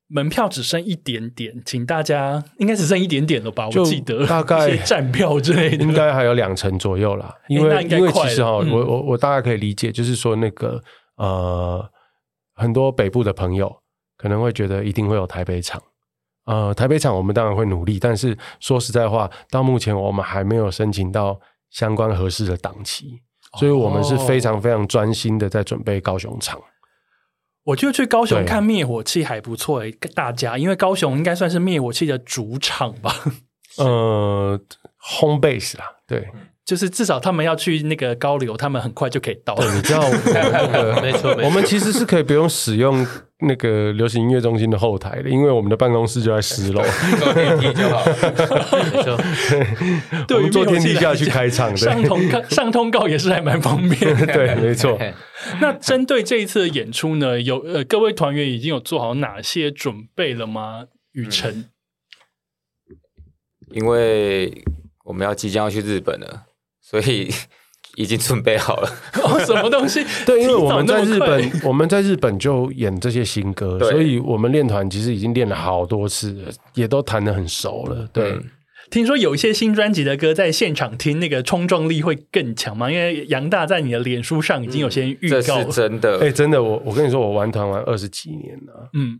[0.08, 3.66] 门票只剩一点点，请大家应该只剩一点点了吧？
[3.68, 7.34] 我记得大概站票之类的，应该还有两成左右啦。
[7.48, 10.82] 因为因为其实哈，我我我大概可以理解，就是说那个
[11.16, 11.88] 呃，
[12.54, 13.74] 很多北部的朋友。
[14.18, 15.82] 可能会觉得一定会有台北场，
[16.44, 21.40] 呃，台北场我们当然会努力，但是说实在话，到目前我们还没有申请到
[21.70, 23.20] 相关合适的档期，
[23.58, 26.60] 所以我们是非常非常专心的在准备高雄场。
[27.64, 33.14] 我就去高雄看灭火器还不错诶、欸，大家，因为高雄应该算是灭火器的主场吧？
[33.76, 34.58] 呃
[34.98, 36.28] ，home base 啦，对。
[36.68, 39.54] 就是至少他们要去那个高流，他们很快就可以到。
[39.54, 40.02] 对，你知道，
[41.00, 43.06] 没错，我们其实是可以不用使用
[43.38, 46.82] 那个流行音乐中心的后台的，因为我们的办公室就在十楼，
[47.18, 48.04] 坐电梯就好。
[48.92, 49.16] 没错，
[50.28, 54.26] 对，我们坐电梯下去开场，上通告 上通告也是还蛮方便的。
[54.26, 54.98] 对，没错。
[55.62, 60.84] 那针对这一次的演出呢，有呃各位团员已经有做好哪些准备了吗？
[61.12, 61.70] 雨辰，
[63.70, 64.62] 因为
[65.06, 66.44] 我们要即将要去日本了。
[66.88, 67.28] 所以
[67.96, 68.88] 已经准备好了。
[69.22, 70.04] 哦，什么东西？
[70.24, 78.08] 对，因为我们在日本， 我们在日本就演这些新歌，所以我们练团其实已经练了好多次了，也都弹得很熟了。
[78.12, 78.44] 对，嗯、
[78.90, 82.90] 听说有一些新专辑的歌在现场听，那个冲撞力会更强吗？
[82.90, 86.18] 因为杨大在你的脸书上已经有些预告了，这是真的。
[86.20, 88.90] 哎、欸，真的，我我跟你说，我玩团玩二十几年了。
[88.94, 89.18] 嗯。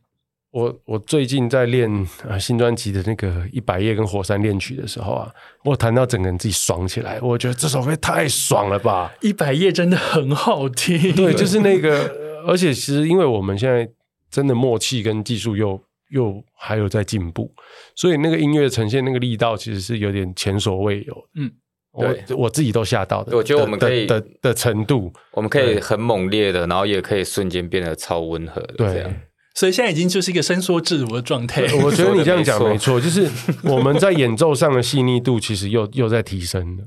[0.51, 1.91] 我我最近在练
[2.27, 5.31] 呃新专辑的那个一百页跟火山恋曲的时候啊，
[5.63, 9.13] 我弹到整个人自己爽起来，我觉得这首歌太爽了吧！
[9.21, 12.11] 一百页真的很好听，对，就是那个，
[12.49, 13.87] 而且其实因为我们现在
[14.31, 15.79] 真的默契跟技术又
[16.11, 17.53] 又还有在进步，
[17.95, 21.15] 所以那个音乐呈现那个力道其实是有点前所未有。
[21.35, 21.53] 嗯，
[21.93, 23.37] 我我自己都吓到的。
[23.37, 29.15] 我觉得我们可以的的，的程度，我们可以很猛烈的，然后也可以瞬间变得超温和的，这样。
[29.59, 31.63] 所以现在已经就是一个伸缩自如的状态。
[31.83, 33.29] 我觉得你这样讲没错，就是
[33.65, 36.85] 我们在演奏上的细腻度其实又又在提升了。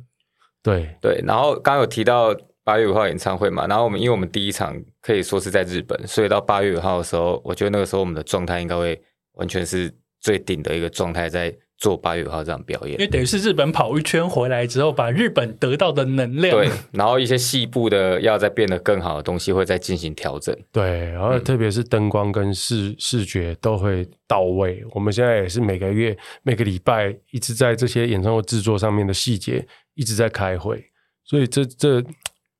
[0.63, 8.97] 对对，然后刚刚有提到八月五号演唱会嘛，然后我们因为我们第一场可以说是在日本，所以到八月五号的时候，我觉得那个时候我们的状态应该会
[9.33, 11.53] 完全是最顶的一个状态在。
[11.81, 24.85] 做八月五号这样表演，因为等于是日本跑一圈回来之后，把日本得到的能量，对，然后一些细部的要再变得更好的东西会再进行调整，对，然后特别是灯光跟视、嗯、视觉都会到位。
[24.91, 29.65] 我们现在也是每个月每个礼拜一直在这些演唱会制作上面的细节
[29.95, 30.85] 一直在开会，
[31.25, 32.03] 所以这这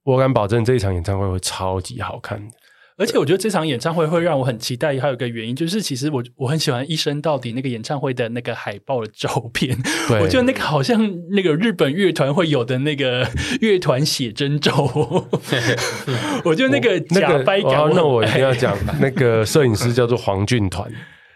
[0.04, 2.56] 我敢保证这一场演唱会会超级好看的。
[3.02, 9.76] 而且我觉得这场演唱会会让我很期待，还有一个原因就是，其实我我很喜欢《一生到底》那个演唱会的那个海报的照片，
[10.22, 13.28] 我觉得那个好像那个日本乐团会有的那个
[13.60, 14.84] 乐团写真照，
[16.46, 20.88] 我觉得那个假掰感我，那我一定要讲，那个摄影师叫做黄俊团。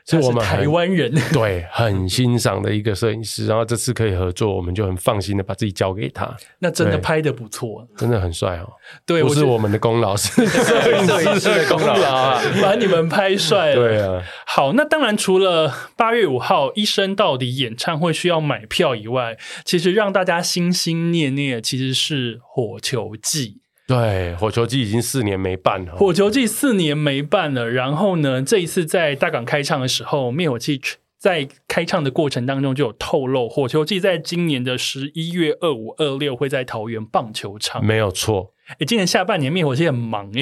[0.08, 6.32] 是我们台湾人， 对，很欣赏的一个摄影师，然后这次可以合作，我们就很放心的把自己交给他。
[6.60, 8.70] 那真的拍的不错，真的很帅哦。
[9.06, 13.76] 对，不是我们的功劳，是 摄影师的功劳啊，把你们拍帅了。
[13.76, 23.62] 对啊，好，那当然除了八月五号一生到底演唱会需要买票以外，其实让大家心心念念其实是火球祭。
[23.88, 25.96] 对，火球季已经四年没办了。
[25.96, 30.82] 火球季四年没办了，然后呢，这一次在大港开唱的时候，灭火器
[31.20, 37.86] 在开唱的过程当中就有透露，火球季在今年的十一月二五、二六会在桃园棒球场。
[37.86, 40.42] 没有错，哎，今年下半年灭火器很忙哎。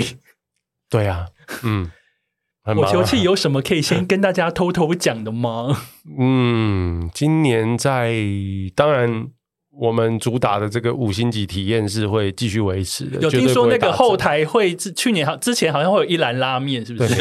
[0.89, 1.27] 对啊，
[1.63, 1.91] 嗯，
[2.63, 5.81] 火球器有什么可以先跟大家偷偷讲的吗？
[6.17, 8.15] 嗯，今年在
[8.73, 9.27] 当然。
[9.75, 13.19] 我们主打的这个五星级体验是会继续维持的。
[13.19, 17.13] 有听说那个后台会，去年好之前好像会有一兰拉面，是不是？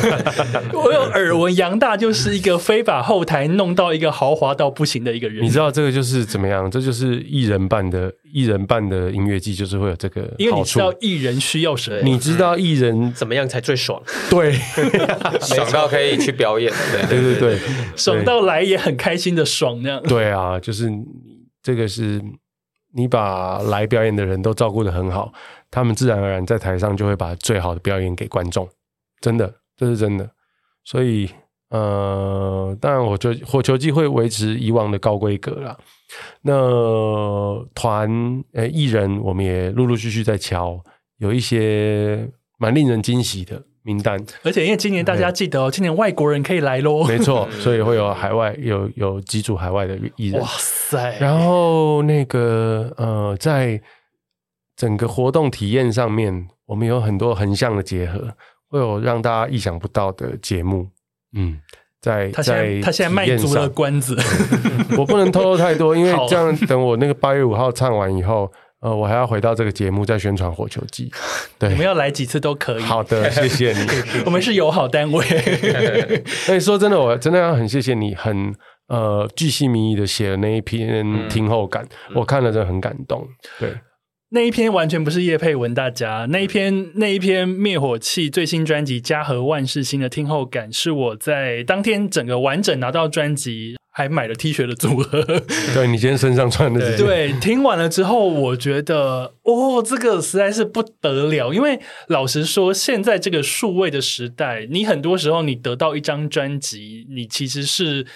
[0.72, 5.44] 我有耳闻，杨大就是一个非把后台弄到一个豪华到不行的一个人。
[5.44, 6.70] 你知道这个就是怎么样？
[6.70, 10.34] 这就是艺人办的艺人办的音乐季，就是会有这个。
[10.38, 14.02] 因为你知道艺人需要谁，你知道艺人怎么样才最爽？
[14.30, 14.52] 对，
[15.42, 16.72] 爽到可以去表演。
[17.10, 17.58] 对对对，
[17.94, 20.02] 爽到来也很开心的爽那样。
[20.04, 20.90] 对啊，就是。
[21.62, 22.22] 这个是
[22.94, 25.32] 你把来表演的人都照顾得很好，
[25.70, 28.68] 他们自然而然在台上就会把最好的表演给观众，
[29.20, 30.28] 真的，这是真的。
[30.84, 31.30] 所以，
[31.70, 35.78] 呃，当然，我就火球祭会维持以往的高规格啦。
[36.42, 36.52] 那
[37.74, 40.82] 团呃艺人，我们也陆陆续续在敲，
[41.18, 43.62] 有一些蛮令人惊喜的。
[43.84, 47.04] 名单，而且因为今年大家记得哦，今年外国人可以来喽。
[47.04, 50.40] 没错， 所以会有海外有有几组海外的艺人。
[50.40, 51.18] 哇塞！
[51.18, 53.80] 然后那个呃，在
[54.76, 58.32] 整个活动体验上面，我们有很多横向的结合，
[58.68, 60.88] 会有让大家意想不到的节目。
[61.34, 61.58] 嗯，
[62.00, 64.16] 在他现在，在他现在卖足了关子，
[64.96, 68.52] 我不能透露太多，因为这样等我那个八月五号唱完以后。
[68.82, 71.08] 呃，我还要回到这个节目再宣传火球祭，
[71.56, 72.82] 对，你们要来几次都可以。
[72.82, 73.86] 好的，谢谢你，
[74.26, 75.24] 我们是友好单位。
[76.26, 78.52] 所 以说真的，我真的要很谢谢你，很
[78.88, 83.24] 呃巨细靡遗的写了那一篇听后感，嗯、我看了真的很感动。
[83.60, 83.72] 对，
[84.30, 93.76] 那一篇完全不是叶佩文，大家那一篇那一篇灭火器最新专辑《家和万事兴》的听后感，是我在当天整个完整拿到专辑。
[93.94, 95.22] 还买了 T 恤的组合，
[95.74, 97.06] 对，你今天身上穿的这件。
[97.06, 101.52] 对，听完了之后，我觉得哦，这个实在是不得了。
[101.52, 101.78] 因为
[102.08, 108.06] 老实说，现在这个数位的时代，你很多时候你得到一张专辑，你其实是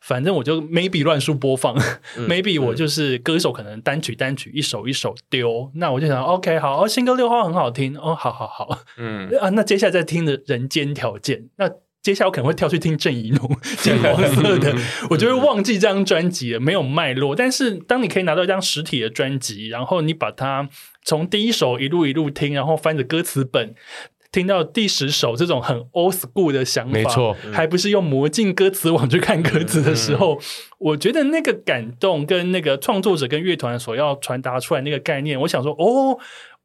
[0.00, 1.76] 反正我就 maybe 乱数播放、
[2.16, 11.68] 嗯、 maybe 我就是歌手可能单曲单曲一首一首丢，那我就想 OK 好，哦，新歌六号很好听哦，好好好，嗯啊，那接下来再听的人间条件那。
[12.04, 14.74] 接下来我可能会跳去听郑宜农 金黄色的，
[15.08, 17.34] 我就会忘记这张专辑了，没有脉络。
[17.34, 20.68] 但是当你可以拿到一张实体的专辑，然后你把它
[21.02, 23.74] 从第一首一路一路听，然后翻着歌词本
[24.30, 30.38] 听到第十首，这种很 old school 的想法，没错，还不是用魔镜歌词网去看歌词的时候，
[30.76, 36.18] 我觉得那个感动跟那个创作者跟乐团所要传达出来那个概念，我想说，哦。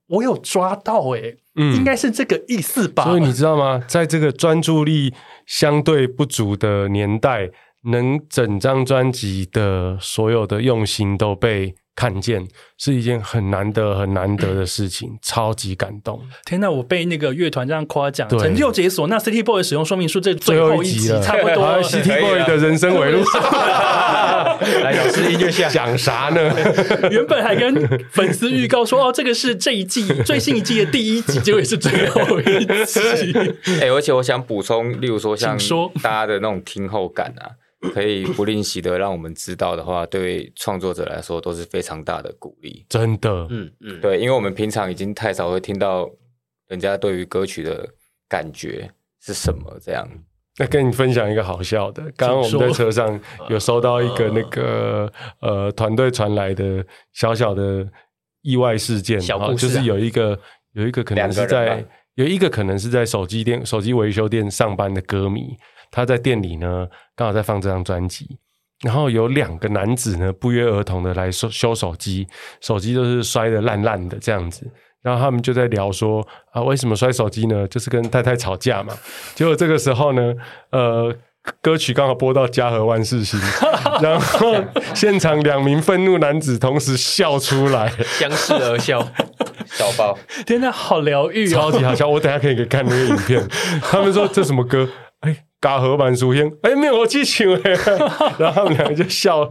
[0.09, 3.05] 我有抓到哎、欸，嗯，应该是这个意思吧。
[3.05, 3.81] 所以你知道吗？
[3.87, 5.13] 在这个专注力
[5.45, 7.49] 相对不足的年代，
[7.91, 11.73] 能整张专辑的所有的用心都被。
[11.99, 12.47] 看见
[12.77, 16.21] 是一件很难得、很难得的事情， 超级感动。
[16.45, 19.05] 天哪，我被那个乐团这样夸奖，成就解锁。
[19.07, 21.83] 那 City Boy 使用说明书这最后一集差不多。
[21.83, 23.21] City Boy 的人生回路，
[24.81, 26.39] 来老师音乐下讲啥呢？
[27.11, 27.75] 原本还跟
[28.09, 32.43] 粉丝预告说，哦，这个是这一季最新一季的第一集，结果也是最后一
[32.85, 33.01] 集。
[33.81, 35.57] 哎、欸，而且我想补充，例如说像
[36.01, 37.59] 大家的那种听后感啊。
[37.93, 42.85] 可以不吝惜的让我们知道的话，对创作者来说都是非常大的鼓励。
[42.89, 46.09] 真的，嗯嗯，对，因为我们平常已经太少会听到
[46.67, 47.87] 人家对于歌曲的
[48.27, 50.05] 感觉是什么这样。
[50.57, 53.17] 那跟你分享一个好笑的，刚刚我们在车上
[53.49, 55.09] 有收到一个那个
[55.39, 57.87] 呃团队传来的小小的
[58.41, 60.37] 意外事件，小故事啊，就是有一个
[60.73, 65.55] 有一个可能是在有一个可能是在手机店手机维修店上班的歌迷。
[65.91, 68.37] 他在店里呢，刚好在放这张专辑，
[68.83, 72.27] 然后有两个男子呢不约而同的来修修手机，
[72.61, 74.65] 手机都是摔的烂烂的这样子，
[75.01, 77.67] 然后他们就在聊说啊，为什么摔手机呢？
[77.67, 78.93] 就是跟太太吵架嘛。
[79.35, 80.33] 结果这个时候呢，
[80.71, 81.13] 呃，
[81.61, 83.39] 歌曲刚好播到家和万事兴，
[84.01, 84.55] 然后
[84.93, 88.99] 现场两名愤怒男子同时笑出来，相视而笑，
[89.65, 92.07] 小包，天哪，好疗愈，超级好笑。
[92.07, 93.47] 我等下可以给看那个影片。
[93.81, 94.87] 他们说这什么歌？
[95.59, 95.69] 哎。
[95.69, 97.71] 嘎和版书香，哎，灭火器请哎，
[98.39, 99.49] 然后他们两个就笑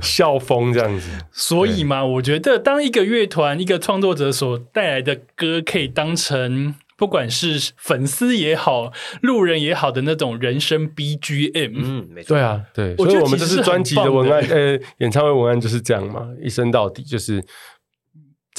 [0.00, 1.08] 笑疯这样子。
[1.32, 11.72] 所以嘛，我觉得当一个乐团、一个创作者所带来的歌，可以当成不管是粉丝也好、路人也好的那种人生 BGM。
[11.74, 12.36] 嗯，没错。
[12.36, 17.44] 对啊，对，所以我们这是专辑的文案，呃，演唱会文案就是这样嘛，一生到底就是。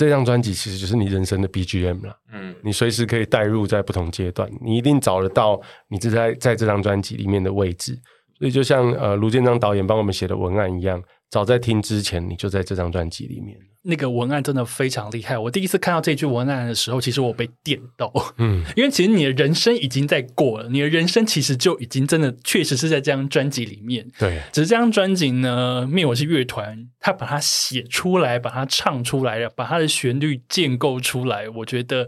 [0.02, 7.96] 这张专辑其实就是你人生的 BGM 了，嗯，你随时可以带入在不同阶段，你一定找得到你这在在这张专辑里面的位置，
[8.40, 11.00] 所以就像呃卢建章导演帮我们写的文案一样。
[11.30, 13.56] 早在听之前，你就在这张专辑里面。
[13.84, 15.38] 那个文案真的非常厉害。
[15.38, 18.12] 我第一次看到这句文案的时候，其实我被电到。
[18.38, 24.08] 嗯， 因为其实你的人生已经在过了，你的人生其实就已经真的确实是在这张专辑里面。
[24.20, 32.08] 对，只是这张专辑呢，灭我是乐团他把它写出来，把它唱出来了，把它的旋律建构出来，我觉得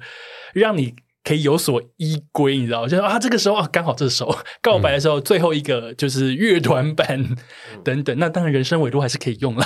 [0.53, 0.93] 让你。
[1.24, 2.86] 可以有所依归，你知道？
[2.86, 7.36] 就是啊，这个时候啊，刚好这首 告白的时候，最后一个就是乐团版
[7.84, 8.17] 等等。
[8.19, 9.63] 那当然，人生维度还是可以用了。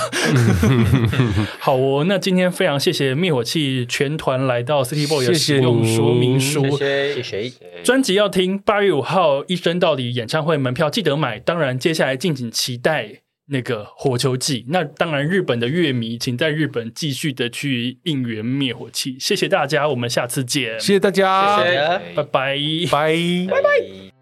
[1.59, 6.61] 好哦，那今天非常谢谢灭火器全团来到 City Boy 的使用说明书。
[6.77, 7.83] 谢谢，谢谢。
[7.83, 11.39] 专辑要听八月五号一生到底演唱会门票记得买。
[11.39, 13.21] 当然，接下来敬请期待。
[13.49, 19.17] 那个火球季，那当然，日本的乐迷，请在日本继续的去应援灭火器。
[19.19, 20.79] 谢谢大家，我们下次见。
[20.79, 21.77] 谢谢大家，谢谢，
[22.15, 22.57] 拜拜，
[22.91, 23.15] 拜
[23.49, 24.16] 拜拜。